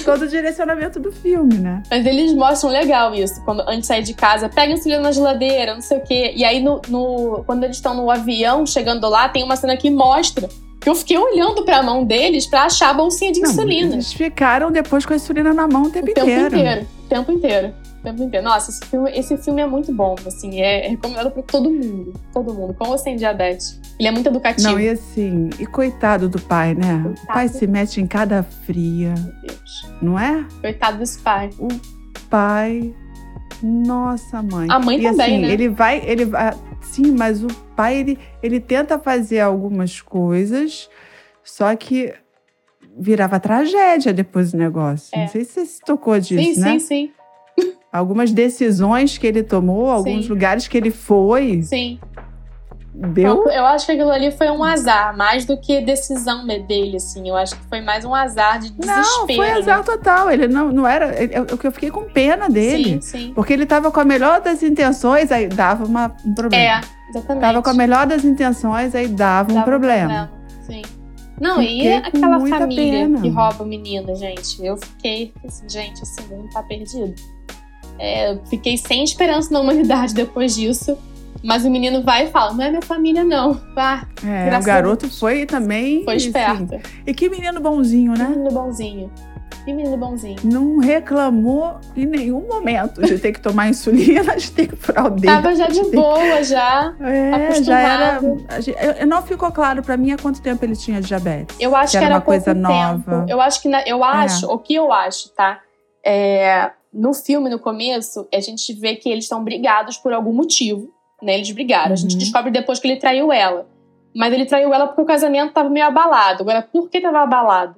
todo 0.05 0.21
o 0.21 0.27
direcionamento 0.29 0.97
do 0.97 1.11
filme, 1.11 1.55
né? 1.57 1.83
Mas 1.91 2.05
eles 2.05 2.33
mostram 2.33 2.69
legal 2.71 3.13
isso. 3.13 3.43
Quando, 3.43 3.61
antes 3.63 3.81
de 3.81 3.87
sair 3.87 4.03
de 4.03 4.13
casa, 4.13 4.47
pega 4.47 4.71
insulina 4.71 5.01
na 5.01 5.11
geladeira, 5.11 5.73
não 5.73 5.81
sei 5.81 5.97
o 5.97 6.01
quê. 6.01 6.31
E 6.37 6.45
aí, 6.45 6.61
no, 6.63 6.81
no- 6.87 7.43
quando 7.45 7.65
eles 7.65 7.75
estão 7.75 7.93
no 7.93 8.09
avião 8.09 8.65
chegando 8.65 9.09
lá, 9.09 9.27
tem 9.27 9.43
uma 9.43 9.57
cena 9.57 9.75
que 9.75 9.89
mostra 9.89 10.47
que 10.81 10.89
eu 10.89 10.95
fiquei 10.95 11.17
olhando 11.17 11.63
pra 11.63 11.81
mão 11.83 12.03
deles 12.03 12.45
pra 12.47 12.63
achar 12.63 12.89
a 12.89 12.93
bolsinha 12.93 13.31
de 13.31 13.39
Não, 13.39 13.51
insulina. 13.51 13.93
Eles 13.93 14.11
ficaram 14.11 14.71
depois 14.71 15.05
com 15.05 15.13
a 15.13 15.15
insulina 15.15 15.53
na 15.53 15.67
mão 15.67 15.83
o 15.83 15.89
tempo, 15.91 16.09
o 16.09 16.13
tempo 16.13 16.27
inteiro. 16.27 16.55
inteiro. 16.57 16.87
O 17.05 17.07
tempo 17.07 17.31
inteiro. 17.31 17.73
O 17.99 18.03
tempo 18.03 18.23
inteiro. 18.23 18.43
Nossa, 18.45 18.71
esse 18.71 18.83
filme, 18.87 19.11
esse 19.11 19.37
filme 19.37 19.61
é 19.61 19.67
muito 19.67 19.93
bom, 19.93 20.15
assim, 20.25 20.59
é 20.59 20.87
recomendado 20.89 21.29
pra 21.29 21.43
todo 21.43 21.69
mundo. 21.69 22.13
Todo 22.33 22.51
mundo, 22.51 22.73
com 22.73 22.89
ou 22.89 22.97
sem 22.97 23.15
diabetes. 23.15 23.79
Ele 23.99 24.07
é 24.07 24.11
muito 24.11 24.25
educativo. 24.27 24.69
Não, 24.71 24.79
e 24.79 24.89
assim, 24.89 25.51
e 25.59 25.67
coitado 25.67 26.27
do 26.27 26.41
pai, 26.41 26.73
né? 26.73 26.95
O 26.95 27.03
Coitado. 27.03 27.27
pai 27.27 27.47
se 27.47 27.67
mete 27.67 28.01
em 28.01 28.07
cada 28.07 28.41
fria, 28.41 29.13
Meu 29.13 29.33
Deus. 29.43 29.87
não 30.01 30.19
é? 30.19 30.43
Coitado 30.61 30.97
desse 30.97 31.19
pai. 31.19 31.51
Pai. 32.27 32.91
Nossa, 33.63 34.41
mãe. 34.41 34.67
A 34.69 34.79
mãe 34.79 34.99
e, 34.99 35.03
também, 35.03 35.35
assim, 35.35 35.39
né? 35.39 35.51
Ele 35.53 35.69
vai. 35.69 36.01
Ele 36.05 36.25
vai. 36.25 36.53
Sim, 36.81 37.11
mas 37.11 37.43
o 37.43 37.47
pai, 37.75 37.97
ele, 37.97 38.19
ele 38.41 38.59
tenta 38.59 38.97
fazer 38.97 39.39
algumas 39.39 40.01
coisas, 40.01 40.89
só 41.43 41.75
que 41.75 42.13
virava 42.97 43.39
tragédia 43.39 44.13
depois 44.13 44.51
do 44.51 44.57
negócio. 44.57 45.09
É. 45.13 45.21
Não 45.21 45.27
sei 45.27 45.45
se 45.45 45.53
você 45.53 45.65
se 45.65 45.81
tocou 45.81 46.19
disso, 46.19 46.55
sim, 46.55 46.59
né? 46.59 46.79
sim, 46.79 46.79
sim, 46.79 47.11
Algumas 47.91 48.31
decisões 48.31 49.17
que 49.17 49.27
ele 49.27 49.43
tomou, 49.43 49.89
alguns 49.89 50.23
Sim. 50.23 50.29
lugares 50.29 50.65
que 50.65 50.77
ele 50.77 50.91
foi, 50.91 51.61
sim. 51.61 51.99
Deu. 52.93 53.49
Eu 53.49 53.65
acho 53.65 53.85
que 53.85 53.91
aquilo 53.93 54.09
ali 54.11 54.31
foi 54.31 54.49
um 54.49 54.63
azar, 54.63 55.15
mais 55.15 55.45
do 55.45 55.57
que 55.59 55.81
decisão 55.81 56.45
dele, 56.45 56.97
assim. 56.97 57.27
Eu 57.27 57.35
acho 57.35 57.55
que 57.55 57.63
foi 57.67 57.81
mais 57.81 58.03
um 58.05 58.13
azar 58.13 58.59
de 58.59 58.71
desespero. 58.71 59.01
Não, 59.01 59.25
foi 59.27 59.37
né? 59.47 59.53
azar 59.53 59.83
total. 59.83 60.29
Ele 60.29 60.47
não, 60.47 60.71
não 60.71 60.87
era. 60.87 61.21
ele- 61.21 61.33
eu, 61.35 61.45
eu 61.63 61.71
fiquei 61.71 61.89
com 61.89 62.03
pena 62.03 62.49
dele. 62.49 63.01
Sim, 63.01 63.01
sim. 63.01 63.31
Porque 63.33 63.53
ele 63.53 63.65
tava 63.65 63.91
com 63.91 63.99
a 63.99 64.05
melhor 64.05 64.41
das 64.41 64.61
intenções, 64.63 65.31
aí 65.31 65.47
dava 65.47 65.85
uma- 65.85 66.15
um 66.25 66.33
problema. 66.33 66.63
É, 66.63 66.81
exatamente. 67.09 67.41
Tava 67.41 67.61
com 67.61 67.69
a 67.69 67.73
melhor 67.73 68.05
das 68.07 68.23
intenções, 68.25 68.93
aí 68.95 69.07
dava 69.07 69.51
um 69.51 69.55
Dava 69.55 69.65
problema. 69.65 70.31
Sim. 70.65 70.81
Não, 71.39 71.59
e 71.59 71.79
Fiquei 71.79 72.01
com 72.01 72.07
aquela 72.17 72.39
família 72.59 73.07
pena. 73.07 73.21
que 73.21 73.29
rouba 73.29 73.63
o 73.63 73.65
menino, 73.65 74.15
gente? 74.15 74.63
Eu 74.63 74.77
fiquei 74.77 75.33
assim, 75.47 75.67
gente, 75.67 76.01
esse 76.03 76.21
mundo 76.29 76.47
tá 76.53 76.61
perdido. 76.61 77.15
É, 77.97 78.33
eu 78.33 78.41
fiquei 78.45 78.77
sem 78.77 79.03
esperança 79.03 79.51
na 79.51 79.59
humanidade 79.59 80.13
depois 80.13 80.55
disso. 80.55 80.97
Mas 81.43 81.65
o 81.65 81.69
menino 81.71 82.03
vai 82.03 82.25
e 82.27 82.31
fala: 82.31 82.53
Não 82.53 82.63
é 82.63 82.69
minha 82.69 82.81
família, 82.81 83.23
não. 83.23 83.53
Vá, 83.75 84.05
É, 84.25 84.55
o 84.57 84.63
garoto 84.63 85.09
foi 85.09 85.45
também. 85.45 86.03
foi 86.03 86.15
assim, 86.15 86.27
esperto. 86.27 86.79
e 87.05 87.13
que 87.13 87.29
menino 87.29 87.59
bonzinho, 87.59 88.13
Que 88.13 88.19
né? 88.19 88.27
menino 88.29 88.51
bonzinho. 88.51 89.11
Que 89.63 89.71
menino 89.73 89.95
bonzinho. 89.95 90.37
Não 90.43 90.79
reclamou 90.79 91.79
em 91.95 92.07
nenhum 92.07 92.47
momento 92.47 92.99
de 93.03 93.19
ter 93.19 93.31
que 93.31 93.39
tomar 93.39 93.69
insulina, 93.69 94.35
de 94.35 94.49
ter 94.51 94.67
que 94.67 94.75
furar 94.75 95.05
o 95.05 95.09
dedo. 95.11 95.25
Tava 95.25 95.53
já 95.55 95.67
de 95.67 95.83
de 95.83 95.91
boa, 95.91 96.43
já. 96.43 96.95
É, 96.99 97.61
já 97.61 97.79
era. 97.79 98.09
acostumado. 98.17 98.45
a 98.49 98.59
gente- 98.59 98.77
eu- 98.99 99.05
não 99.07 99.21
ficou 99.21 99.51
claro 99.51 99.83
pra 99.83 99.95
mim 99.97 100.11
há 100.13 100.17
quanto 100.17 100.41
tempo 100.41 100.65
ele 100.65 100.75
tinha 100.75 100.99
diabetes. 100.99 101.55
Eu 101.59 101.75
acho 101.75 101.91
que 101.91 101.97
era 101.97 102.05
era, 102.07 102.15
uma 102.15 102.21
coisa 102.21 102.55
pouco 102.55 102.59
nova. 102.59 103.03
É. 103.13 103.15
tempo. 103.19 103.25
Eu 103.31 103.39
acho 103.39 103.61
que 103.61 103.67
na- 103.69 103.83
eu 103.87 104.03
acho, 104.03 104.47
o 104.47 104.57
que 104.57 104.73
eu 104.73 104.91
acho, 104.91 105.29
tá? 105.35 105.59
É, 106.03 106.71
no 106.91 107.13
filme, 107.13 107.47
no 107.47 107.59
começo, 107.59 108.27
a 108.33 108.39
gente 108.39 108.73
vê 108.73 108.95
que 108.95 109.09
eles 109.09 109.25
estão 109.25 109.43
brigados 109.43 109.95
por 109.97 110.11
algum 110.11 110.33
motivo, 110.33 110.89
né? 111.21 111.35
Eles 111.35 111.51
brigaram. 111.51 111.93
A 111.93 111.95
gente 111.95 112.13
Uhum. 112.13 112.19
descobre 112.19 112.51
depois 112.51 112.79
que 112.79 112.87
ele 112.87 112.97
traiu 112.99 113.31
ela. 113.31 113.67
Mas 114.15 114.33
ele 114.33 114.45
traiu 114.45 114.73
ela 114.73 114.87
porque 114.87 115.01
o 115.01 115.05
casamento 115.05 115.53
tava 115.53 115.69
meio 115.69 115.85
abalado. 115.85 116.43
Agora, 116.43 116.61
por 116.61 116.89
que 116.89 116.99
tava 116.99 117.19
abalado? 117.19 117.75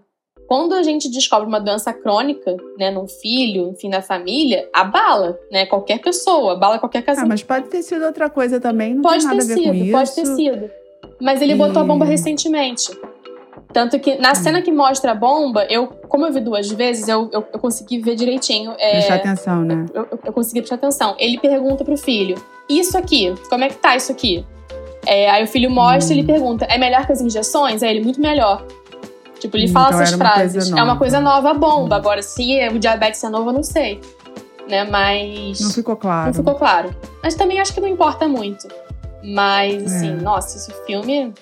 Quando 0.47 0.73
a 0.73 0.83
gente 0.83 1.09
descobre 1.09 1.47
uma 1.47 1.59
doença 1.59 1.93
crônica, 1.93 2.55
né, 2.77 2.91
num 2.91 3.07
filho, 3.07 3.69
enfim, 3.69 3.87
na 3.87 4.01
família, 4.01 4.67
abala, 4.73 5.37
né? 5.51 5.65
Qualquer 5.65 5.99
pessoa, 6.01 6.53
abala 6.53 6.79
qualquer 6.79 6.99
Ah, 6.99 7.03
casamento. 7.03 7.29
mas 7.29 7.43
pode 7.43 7.67
ter 7.69 7.81
sido 7.81 8.03
outra 8.05 8.29
coisa 8.29 8.59
também, 8.59 8.93
não 8.95 9.01
Pode 9.03 9.19
tem 9.19 9.27
nada 9.27 9.37
ter 9.39 9.53
a 9.53 9.55
ver 9.55 9.55
com 9.55 9.71
sido, 9.71 9.83
isso. 9.83 9.91
pode 9.91 10.15
ter 10.15 10.25
sido. 10.25 10.71
Mas 11.21 11.41
ele 11.41 11.53
E- 11.53 11.55
botou 11.55 11.81
a 11.81 11.85
bomba 11.85 12.03
recentemente. 12.03 12.91
Tanto 13.73 13.99
que 13.99 14.15
na 14.17 14.35
cena 14.35 14.61
que 14.61 14.71
mostra 14.71 15.11
a 15.11 15.15
bomba, 15.15 15.65
eu, 15.69 15.87
como 16.07 16.25
eu 16.27 16.31
vi 16.31 16.39
duas 16.39 16.69
vezes, 16.69 17.07
eu, 17.07 17.27
eu, 17.33 17.43
eu 17.51 17.59
consegui 17.59 17.99
ver 17.99 18.15
direitinho. 18.15 18.73
é, 18.77 18.91
Prestar 18.91 19.15
atenção, 19.15 19.61
né? 19.63 19.85
eu, 19.93 20.07
eu- 20.11 20.19
eu 20.25 20.31
consegui 20.33 20.61
prestar 20.61 20.75
atenção. 20.75 21.15
Ele 21.17 21.39
pergunta 21.39 21.83
pro 21.83 21.97
filho: 21.97 22.35
Isso 22.69 22.95
aqui, 22.97 23.33
como 23.49 23.63
é 23.63 23.69
que 23.69 23.75
tá 23.75 23.95
isso 23.95 24.11
aqui? 24.11 24.45
É, 25.05 25.29
aí 25.31 25.43
o 25.43 25.47
filho 25.47 25.69
mostra 25.71 26.13
e 26.13 26.17
Hum. 26.17 26.19
ele 26.19 26.27
pergunta: 26.27 26.65
É 26.65 26.77
melhor 26.77 27.05
que 27.05 27.11
as 27.11 27.19
injeções? 27.21 27.81
Aí 27.81 27.89
ele, 27.89 28.03
muito 28.03 28.21
melhor. 28.21 28.63
Tipo, 29.39 29.57
ele 29.57 29.65
Hum, 29.65 29.73
fala 29.73 29.87
então 29.87 30.01
essas 30.01 30.13
era 30.13 30.23
uma 30.23 30.33
frases. 30.33 30.71
É 30.71 30.83
uma 30.83 30.97
coisa 30.97 31.19
nova 31.19 31.49
a 31.49 31.53
bomba. 31.53 31.95
Agora, 31.97 32.21
se 32.21 32.59
o 32.73 32.79
diabetes 32.79 33.21
é 33.23 33.27
novo, 33.29 33.49
eu 33.49 33.53
não 33.53 33.63
sei. 33.63 33.99
Né? 34.69 34.83
Mas. 34.85 35.59
Não 35.59 35.71
ficou 35.71 35.95
claro. 35.97 36.27
Não 36.27 36.33
ficou 36.33 36.55
claro. 36.55 36.95
Mas 37.21 37.35
também 37.35 37.59
acho 37.59 37.73
que 37.73 37.81
não 37.81 37.87
importa 37.89 38.27
muito. 38.27 38.67
Mas, 39.23 39.83
assim, 39.85 40.11
É. 40.11 40.21
nossa, 40.21 40.57
esse 40.57 40.71
filme. 40.85 41.33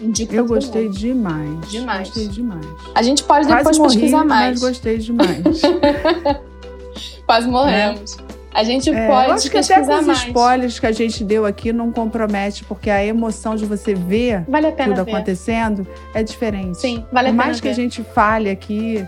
Indico 0.00 0.34
Eu 0.34 0.44
gostei 0.46 0.88
demais. 0.88 1.70
Demais. 1.70 2.08
Gostei 2.08 2.28
demais. 2.28 2.66
A 2.94 3.02
gente 3.02 3.24
pode 3.24 3.46
depois 3.46 3.64
Quase 3.64 3.78
morri, 3.78 3.94
pesquisar 3.94 4.24
mas 4.24 4.28
mais. 4.28 4.60
gostei 4.60 4.98
demais. 4.98 5.62
Quase 7.26 7.48
morremos. 7.48 8.16
A 8.54 8.62
gente 8.64 8.88
É, 8.88 9.06
pode 9.06 9.28
eu 9.28 9.34
acho 9.34 9.50
que 9.50 9.58
até 9.58 9.74
com 9.84 9.94
os 9.98 10.06
mais. 10.06 10.18
spoilers 10.26 10.78
que 10.80 10.86
a 10.86 10.92
gente 10.92 11.22
deu 11.24 11.44
aqui 11.44 11.72
não 11.74 11.92
compromete, 11.92 12.64
porque 12.64 12.88
a 12.88 13.04
emoção 13.04 13.54
de 13.54 13.66
você 13.66 13.94
ver 13.94 14.44
Vale 14.48 14.68
a 14.68 14.72
pena 14.72 14.94
tudo 14.94 15.04
ver. 15.04 15.12
acontecendo 15.14 15.86
é 16.14 16.22
diferente. 16.22 16.78
Sim, 16.78 17.04
vale 17.12 17.28
a 17.28 17.30
Por 17.32 17.36
pena 17.36 17.44
mais 17.44 17.56
que 17.60 17.64
ver. 17.68 17.72
a 17.72 17.74
gente 17.74 18.02
fale 18.02 18.48
aqui, 18.48 19.06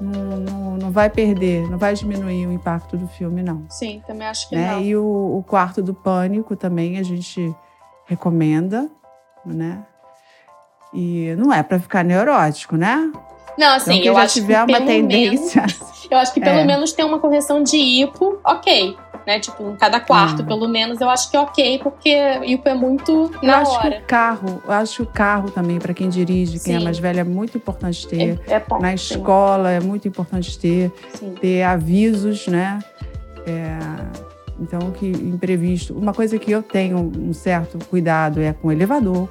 não, 0.00 0.38
não, 0.38 0.76
não 0.76 0.90
vai 0.90 1.08
perder, 1.08 1.70
não 1.70 1.78
vai 1.78 1.94
diminuir 1.94 2.46
o 2.48 2.52
impacto 2.52 2.96
do 2.96 3.06
filme, 3.06 3.44
não. 3.44 3.64
Sim, 3.68 4.02
também 4.08 4.26
acho 4.26 4.48
que 4.48 4.56
Né? 4.56 4.72
não. 4.72 4.80
E 4.80 4.96
o, 4.96 5.36
o 5.38 5.44
quarto 5.46 5.80
do 5.80 5.94
pânico 5.94 6.56
também 6.56 6.98
a 6.98 7.02
gente 7.04 7.54
recomenda, 8.06 8.90
né? 9.46 9.84
E 10.94 11.34
não 11.36 11.52
é 11.52 11.62
pra 11.62 11.78
ficar 11.78 12.04
neurótico, 12.04 12.76
né? 12.76 13.10
Não, 13.58 13.74
assim, 13.76 13.94
Então, 13.98 14.06
eu 14.08 14.14
já 14.14 14.22
acho 14.22 14.34
tiver 14.34 14.54
que 14.66 14.72
uma 14.72 14.78
pelo 14.78 14.86
tendência. 14.86 15.60
menos, 15.62 16.06
eu 16.10 16.18
acho 16.18 16.34
que 16.34 16.40
pelo 16.40 16.58
É. 16.58 16.64
menos 16.64 16.92
tem 16.92 17.04
uma 17.04 17.18
correção 17.18 17.62
de 17.62 17.76
hipo, 17.76 18.38
ok. 18.44 18.96
Né? 19.26 19.40
Tipo, 19.40 19.70
em 19.70 19.76
cada 19.76 20.00
quarto, 20.00 20.42
Ah. 20.42 20.44
pelo 20.44 20.68
menos, 20.68 21.00
eu 21.00 21.08
acho 21.08 21.30
que 21.30 21.36
é 21.36 21.40
ok, 21.40 21.78
porque 21.82 22.14
hipo 22.44 22.68
é 22.68 22.74
muito 22.74 23.30
Eu 23.40 23.48
na 23.48 23.58
acho 23.60 23.80
que 23.80 23.86
hora. 23.86 23.98
o 23.98 24.06
carro, 24.06 24.62
eu 24.66 24.72
acho 24.72 24.96
que 24.96 25.02
o 25.02 25.06
carro 25.06 25.50
também, 25.50 25.78
para 25.78 25.94
quem 25.94 26.08
dirige, 26.10 26.58
quem 26.60 26.74
é 26.74 26.78
Sim. 26.78 26.84
mais 26.84 26.98
velho, 26.98 27.20
é 27.20 27.24
muito 27.24 27.56
importante 27.56 28.06
ter. 28.06 28.38
É, 28.46 28.54
é 28.54 28.60
bom. 28.60 28.78
Na 28.80 28.88
sim, 28.90 28.94
escola 29.14 29.70
é 29.70 29.80
muito 29.80 30.06
importante 30.06 30.58
ter, 30.58 30.92
Sim. 31.14 31.34
ter 31.40 31.62
avisos, 31.62 32.46
né? 32.48 32.80
É, 33.46 33.78
então, 34.60 34.90
que 34.90 35.06
imprevisto. 35.06 35.96
Uma 35.96 36.12
coisa 36.12 36.38
que 36.38 36.50
eu 36.50 36.62
tenho 36.62 36.98
um 37.18 37.32
certo 37.32 37.78
cuidado 37.86 38.40
é 38.42 38.52
com 38.52 38.68
o 38.68 38.72
elevador. 38.72 39.28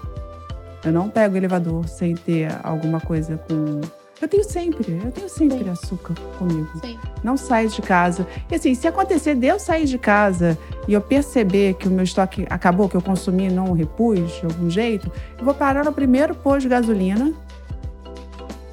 Eu 0.86 0.92
não 0.92 1.10
pego 1.10 1.38
elevador 1.38 1.88
sem 1.88 2.14
ter 2.14 2.50
alguma 2.64 3.00
coisa 3.00 3.38
com. 3.38 3.82
Eu 4.22 4.28
tenho 4.28 4.44
sempre, 4.44 5.00
eu 5.04 5.12
tenho 5.12 5.28
sempre 5.28 5.64
Sim. 5.64 5.70
açúcar 5.70 6.14
comigo. 6.38 6.70
Sim. 6.80 6.98
Não 7.24 7.36
saio 7.36 7.70
de 7.70 7.82
casa. 7.82 8.26
E 8.50 8.56
assim, 8.56 8.74
se 8.74 8.88
acontecer 8.88 9.36
de 9.36 9.48
eu 9.48 9.60
sair 9.60 9.86
de 9.86 9.98
casa 9.98 10.58
e 10.88 10.94
eu 10.94 11.02
perceber 11.02 11.74
que 11.76 11.88
o 11.88 11.92
meu 11.92 12.04
estoque 12.04 12.46
acabou, 12.50 12.88
que 12.88 12.96
eu 12.96 13.02
consumi 13.02 13.48
e 13.48 13.52
não 13.52 13.74
repus 13.74 14.32
de 14.40 14.46
algum 14.46 14.70
jeito, 14.70 15.12
eu 15.38 15.44
vou 15.44 15.54
parar 15.54 15.84
no 15.84 15.92
primeiro 15.92 16.34
posto 16.36 16.62
de 16.62 16.70
gasolina 16.70 17.34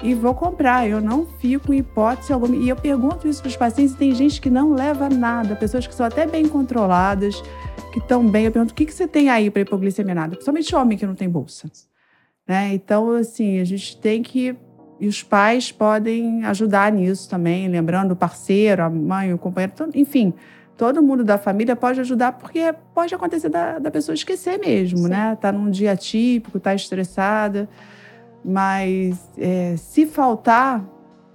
e 0.01 0.13
vou 0.13 0.33
comprar. 0.33 0.87
Eu 0.87 1.01
não 1.01 1.25
fico 1.25 1.73
em 1.73 1.79
hipótese 1.79 2.31
alguma. 2.31 2.55
E 2.55 2.69
eu 2.69 2.75
pergunto 2.75 3.27
isso 3.27 3.41
para 3.41 3.49
os 3.49 3.57
pacientes 3.57 3.95
tem 3.95 4.13
gente 4.13 4.39
que 4.39 4.49
não 4.49 4.73
leva 4.73 5.09
nada, 5.09 5.55
pessoas 5.55 5.85
que 5.85 5.93
são 5.93 6.05
até 6.05 6.25
bem 6.25 6.47
controladas, 6.47 7.41
que 7.91 7.99
estão 7.99 8.25
bem. 8.25 8.45
Eu 8.45 8.51
pergunto, 8.51 8.71
o 8.71 8.75
que, 8.75 8.85
que 8.85 8.93
você 8.93 9.07
tem 9.07 9.29
aí 9.29 9.49
para 9.49 9.61
hipoglicemia? 9.61 10.15
Nada. 10.15 10.35
Principalmente 10.35 10.75
homem 10.75 10.97
que 10.97 11.05
não 11.05 11.15
tem 11.15 11.29
bolsa. 11.29 11.69
Né? 12.47 12.73
Então, 12.73 13.11
assim, 13.11 13.59
a 13.59 13.63
gente 13.63 13.97
tem 13.97 14.21
que 14.23 14.55
e 14.99 15.07
os 15.07 15.23
pais 15.23 15.71
podem 15.71 16.45
ajudar 16.45 16.91
nisso 16.91 17.27
também, 17.27 17.67
lembrando 17.67 18.11
o 18.11 18.15
parceiro, 18.15 18.83
a 18.83 18.89
mãe, 18.89 19.33
o 19.33 19.37
companheiro, 19.37 19.73
todo- 19.75 19.95
enfim, 19.95 20.31
todo 20.77 21.01
mundo 21.01 21.23
da 21.23 21.39
família 21.39 21.75
pode 21.75 21.99
ajudar, 22.01 22.33
porque 22.33 22.71
pode 22.93 23.15
acontecer 23.15 23.49
da, 23.49 23.79
da 23.79 23.89
pessoa 23.89 24.13
esquecer 24.13 24.59
mesmo, 24.59 24.99
Sim. 24.99 25.09
né? 25.09 25.35
Tá 25.41 25.51
num 25.51 25.71
dia 25.71 25.95
típico, 25.95 26.59
tá 26.59 26.75
estressada, 26.75 27.67
mas 28.45 29.19
é, 29.39 29.75
se 29.75 30.05
faltar, 30.05 30.85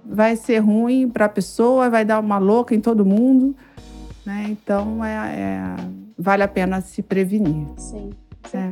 vai 0.05 0.37
ser 0.37 0.59
ruim 0.59 1.09
para 1.09 1.25
a 1.25 1.29
pessoa, 1.29 1.89
vai 1.89 2.05
dar 2.05 2.21
uma 2.21 2.37
louca 2.37 2.73
em 2.73 2.79
todo 2.79 3.05
mundo, 3.05 3.53
né? 4.25 4.45
Então, 4.49 5.03
é, 5.03 5.11
é- 5.13 5.75
vale 6.17 6.41
a 6.43 6.47
pena 6.47 6.79
se 6.79 7.01
prevenir. 7.01 7.67
Sim. 7.75 8.11
É. 8.53 8.71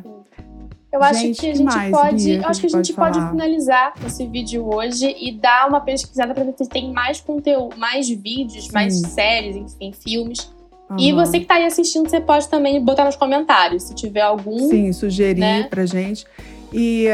Eu 0.96 1.04
acho 1.04 1.20
Gente, 1.20 1.42
que 1.42 1.50
a 1.50 1.54
gente 1.54 1.66
mais, 1.66 1.92
pode. 1.92 2.24
Bia, 2.24 2.38
eu 2.38 2.48
acho 2.48 2.62
que 2.62 2.68
a 2.68 2.70
gente 2.70 2.94
pode 2.94 3.20
pode 3.20 3.30
finalizar 3.32 3.94
esse 4.06 4.26
vídeo 4.26 4.66
hoje 4.74 5.14
e 5.20 5.34
dar 5.34 5.68
uma 5.68 5.82
pesquisada 5.82 6.34
para 6.34 6.46
ver 6.46 6.54
se 6.58 6.70
tem 6.70 6.94
mais 6.94 7.20
conteúdo, 7.20 7.78
mais 7.78 8.08
vídeos, 8.08 8.70
mais 8.70 8.94
Sim. 8.94 9.08
séries, 9.10 9.58
enfim, 9.58 9.92
filmes. 9.92 10.50
E 10.98 11.12
Aham. 11.12 11.26
você 11.26 11.42
que 11.42 11.46
tá 11.46 11.56
aí 11.56 11.66
assistindo, 11.66 12.10
você 12.10 12.22
pode 12.22 12.48
também 12.48 12.82
botar 12.82 13.04
nos 13.04 13.18
comentários 13.18 13.84
se 13.84 13.94
tiver 13.94 14.22
algum. 14.22 14.58
Sim, 14.70 14.94
sugerir 14.94 15.42
né? 15.42 15.64
pra 15.64 15.86
gente. 15.86 16.26
E, 16.72 17.08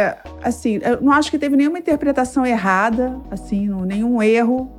assim, 0.43 0.79
eu 0.83 1.01
não 1.01 1.11
acho 1.11 1.31
que 1.31 1.39
teve 1.39 1.55
nenhuma 1.55 1.79
interpretação 1.79 2.45
errada, 2.45 3.19
assim, 3.31 3.67
nenhum 3.85 4.21
erro 4.21 4.71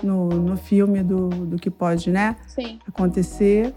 no, 0.00 0.28
no 0.28 0.56
filme 0.56 1.02
do, 1.02 1.28
do 1.28 1.56
que 1.56 1.70
pode, 1.70 2.10
né, 2.10 2.36
sim. 2.46 2.78
acontecer. 2.86 3.74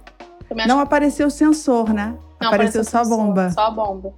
Não 0.67 0.79
apareceu 0.79 1.29
sensor, 1.31 1.91
né? 1.91 2.15
Não, 2.39 2.49
apareceu 2.49 2.83
só 2.83 2.99
a 2.99 3.03
sensor, 3.03 3.17
bomba. 3.17 3.49
Só 3.51 3.61
a 3.61 3.71
bomba. 3.71 4.13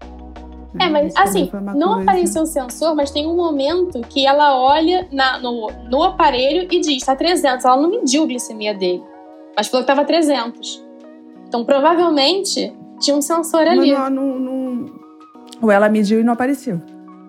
É, 0.80 0.88
mas 0.90 1.14
assim, 1.16 1.50
não 1.76 1.88
coisa- 1.96 2.02
apareceu 2.04 2.44
o 2.44 2.46
sensor, 2.46 2.96
mas 2.96 3.10
tem 3.12 3.26
um 3.28 3.36
momento 3.36 4.02
que 4.02 4.26
ela 4.28 4.56
olha 4.60 5.08
na- 5.12 5.40
no, 5.40 5.68
no 5.90 6.04
aparelho 6.04 6.68
e 6.72 6.80
diz, 6.80 7.04
tá 7.04 7.16
300. 7.16 7.66
Ela 7.66 7.78
não 7.78 7.90
mediu 7.90 8.24
a 8.24 8.28
glicemia 8.28 8.74
dele, 8.74 9.04
mas 9.58 9.68
falou 9.68 9.84
que 9.84 9.88
tava 9.88 10.06
300. 10.06 10.84
Então, 11.48 11.66
provavelmente, 11.66 12.72
tinha 13.00 13.16
um 13.16 13.22
sensor 13.22 13.62
ali. 13.68 13.92
Não, 13.92 14.10
não, 14.10 14.40
não- 14.40 14.86
Ou 15.62 15.72
ela 15.72 15.90
mediu 15.90 16.20
e 16.20 16.24
não 16.24 16.34
apareceu. 16.34 16.80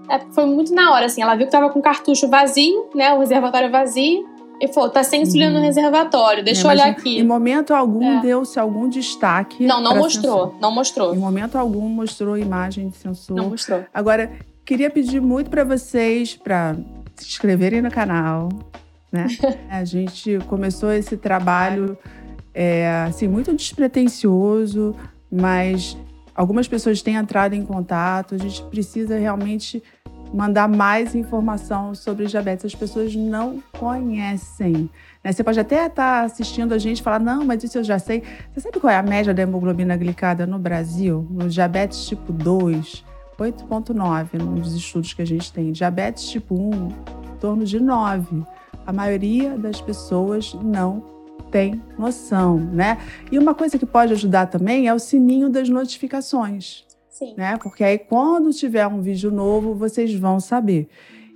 É, 0.08 0.18
foi 0.32 0.44
muito 0.44 0.74
na 0.74 0.92
hora, 0.92 1.06
assim. 1.06 1.22
Ela 1.22 1.34
viu 1.36 1.46
que 1.46 1.52
tava 1.52 1.70
com 1.70 1.78
o 1.78 1.82
cartucho 1.82 2.28
vazio, 2.28 2.88
né? 2.94 3.14
O 3.14 3.20
reservatório 3.20 3.70
vazio. 3.70 4.28
E 4.60 4.68
falou, 4.68 4.90
tá 4.90 5.02
sem 5.02 5.22
insulina 5.22 5.50
no 5.50 5.58
Uhum. 5.58 5.64
reservatório. 5.64 6.44
Deixa 6.44 6.60
É, 6.62 6.64
eu 6.66 6.70
olhar 6.70 6.88
Em 6.88 6.90
aqui. 6.90 7.22
momento 7.22 7.72
algum 7.72 8.18
É. 8.18 8.20
deu-se 8.20 8.58
algum 8.60 8.88
destaque. 8.88 9.64
Não, 9.66 9.80
não 9.80 9.96
mostrou. 9.96 10.38
sensor. 10.48 10.54
Não 10.60 10.70
mostrou. 10.74 11.14
Em 11.14 11.18
momento 11.18 11.56
algum 11.56 11.88
mostrou 11.88 12.36
imagem 12.36 12.88
de 12.90 12.96
sensor. 12.96 13.34
Não 13.36 13.48
mostrou. 13.50 13.82
Agora, 13.94 14.30
queria 14.64 14.90
pedir 14.90 15.20
muito 15.20 15.48
para 15.50 15.64
vocês 15.64 16.34
para 16.36 16.76
se 17.16 17.26
inscreverem 17.26 17.80
no 17.80 17.90
canal, 17.90 18.50
né? 19.10 19.26
A 19.70 19.84
gente 19.84 20.38
começou 20.46 20.92
esse 20.92 21.16
trabalho 21.16 21.96
é, 22.52 23.04
assim 23.08 23.26
muito 23.28 23.54
despretensioso, 23.54 24.94
mas 25.30 25.96
algumas 26.34 26.66
pessoas 26.68 27.00
têm 27.02 27.14
entrado 27.14 27.54
em 27.54 27.64
contato. 27.64 28.34
A 28.34 28.38
gente 28.38 28.62
precisa 28.64 29.18
realmente 29.18 29.82
mandar 30.32 30.68
mais 30.68 31.14
informação 31.14 31.94
sobre 31.94 32.26
diabetes. 32.26 32.64
As 32.64 32.74
pessoas 32.74 33.14
não 33.14 33.62
conhecem. 33.72 34.88
né? 35.22 35.32
Você 35.32 35.42
pode 35.42 35.58
até 35.58 35.86
estar 35.86 36.24
assistindo 36.24 36.72
a 36.72 36.78
gente 36.78 37.00
e 37.00 37.02
falar, 37.02 37.18
não, 37.18 37.44
mas 37.44 37.62
isso 37.64 37.78
eu 37.78 37.84
já 37.84 37.98
sei. 37.98 38.22
Você 38.52 38.60
sabe 38.60 38.80
qual 38.80 38.92
é 38.92 38.96
a 38.96 39.02
média 39.02 39.34
da 39.34 39.42
hemoglobina 39.42 39.96
glicada 39.96 40.46
no 40.46 40.58
Brasil? 40.58 41.26
No 41.30 41.48
diabetes 41.48 42.06
tipo 42.06 42.32
2, 42.32 43.04
8,9 43.38 44.38
nos 44.38 44.74
estudos 44.74 45.12
que 45.12 45.22
a 45.22 45.26
gente 45.26 45.52
tem. 45.52 45.72
Diabetes 45.72 46.28
tipo 46.28 46.54
1, 46.54 46.70
em 46.70 47.36
torno 47.40 47.64
de 47.64 47.80
9. 47.80 48.44
A 48.86 48.92
maioria 48.92 49.58
das 49.58 49.80
pessoas 49.80 50.54
não 50.54 51.02
tem 51.50 51.82
noção, 51.98 52.58
né? 52.58 52.98
E 53.30 53.38
uma 53.38 53.54
coisa 53.54 53.76
que 53.76 53.84
pode 53.84 54.12
ajudar 54.12 54.46
também 54.46 54.86
é 54.86 54.94
o 54.94 54.98
sininho 54.98 55.50
das 55.50 55.68
notificações 55.68 56.88
Sim. 57.20 57.34
né? 57.36 57.58
Porque 57.58 57.84
aí 57.84 57.98
quando 57.98 58.50
tiver 58.50 58.86
um 58.86 59.02
vídeo 59.02 59.30
novo, 59.30 59.74
vocês 59.74 60.12
vão 60.14 60.40
saber. 60.40 60.88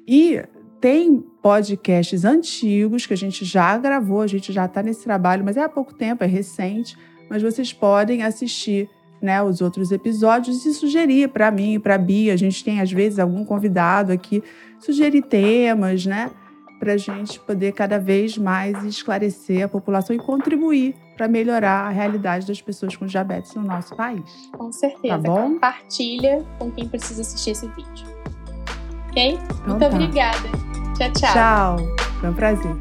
E 0.08 0.42
tem 0.80 1.22
podcasts 1.42 2.24
antigos 2.24 3.06
que 3.06 3.12
a 3.12 3.16
gente 3.16 3.44
já 3.44 3.76
gravou, 3.76 4.22
a 4.22 4.26
gente 4.26 4.50
já 4.50 4.64
está 4.64 4.82
nesse 4.82 5.04
trabalho, 5.04 5.44
mas 5.44 5.58
é 5.58 5.62
há 5.62 5.68
pouco 5.68 5.94
tempo, 5.94 6.24
é 6.24 6.26
recente, 6.26 6.96
mas 7.28 7.42
vocês 7.42 7.70
podem 7.70 8.22
assistir 8.22 8.88
né, 9.20 9.42
os 9.42 9.60
outros 9.60 9.92
episódios 9.92 10.64
e 10.64 10.72
sugerir 10.72 11.28
para 11.28 11.50
mim, 11.50 11.78
para 11.78 11.94
a 11.94 11.98
Bia. 11.98 12.32
A 12.32 12.36
gente 12.36 12.64
tem, 12.64 12.80
às 12.80 12.90
vezes, 12.90 13.18
algum 13.18 13.44
convidado 13.44 14.10
aqui, 14.10 14.42
sugerir 14.78 15.22
temas, 15.22 16.04
né? 16.04 16.30
Para 16.84 16.92
a 16.92 16.98
gente 16.98 17.40
poder 17.40 17.72
cada 17.72 17.98
vez 17.98 18.36
mais 18.36 18.84
esclarecer 18.84 19.64
a 19.64 19.68
população 19.68 20.14
e 20.14 20.18
contribuir 20.18 20.94
para 21.16 21.26
melhorar 21.26 21.86
a 21.86 21.88
realidade 21.88 22.46
das 22.46 22.60
pessoas 22.60 22.94
com 22.94 23.06
diabetes 23.06 23.54
no 23.54 23.62
nosso 23.62 23.96
país. 23.96 24.50
Com 24.52 24.70
certeza. 24.70 25.14
Tá 25.14 25.16
bom? 25.16 25.54
Compartilha 25.54 26.44
com 26.58 26.70
quem 26.70 26.86
precisa 26.86 27.22
assistir 27.22 27.52
esse 27.52 27.66
vídeo. 27.68 28.06
Ok? 29.08 29.32
Então 29.32 29.66
Muito 29.66 29.80
tá. 29.80 29.86
obrigada. 29.86 30.48
Tchau, 30.98 31.12
tchau. 31.12 31.32
Tchau. 31.32 31.76
Foi 32.20 32.28
um 32.28 32.34
prazer. 32.34 32.76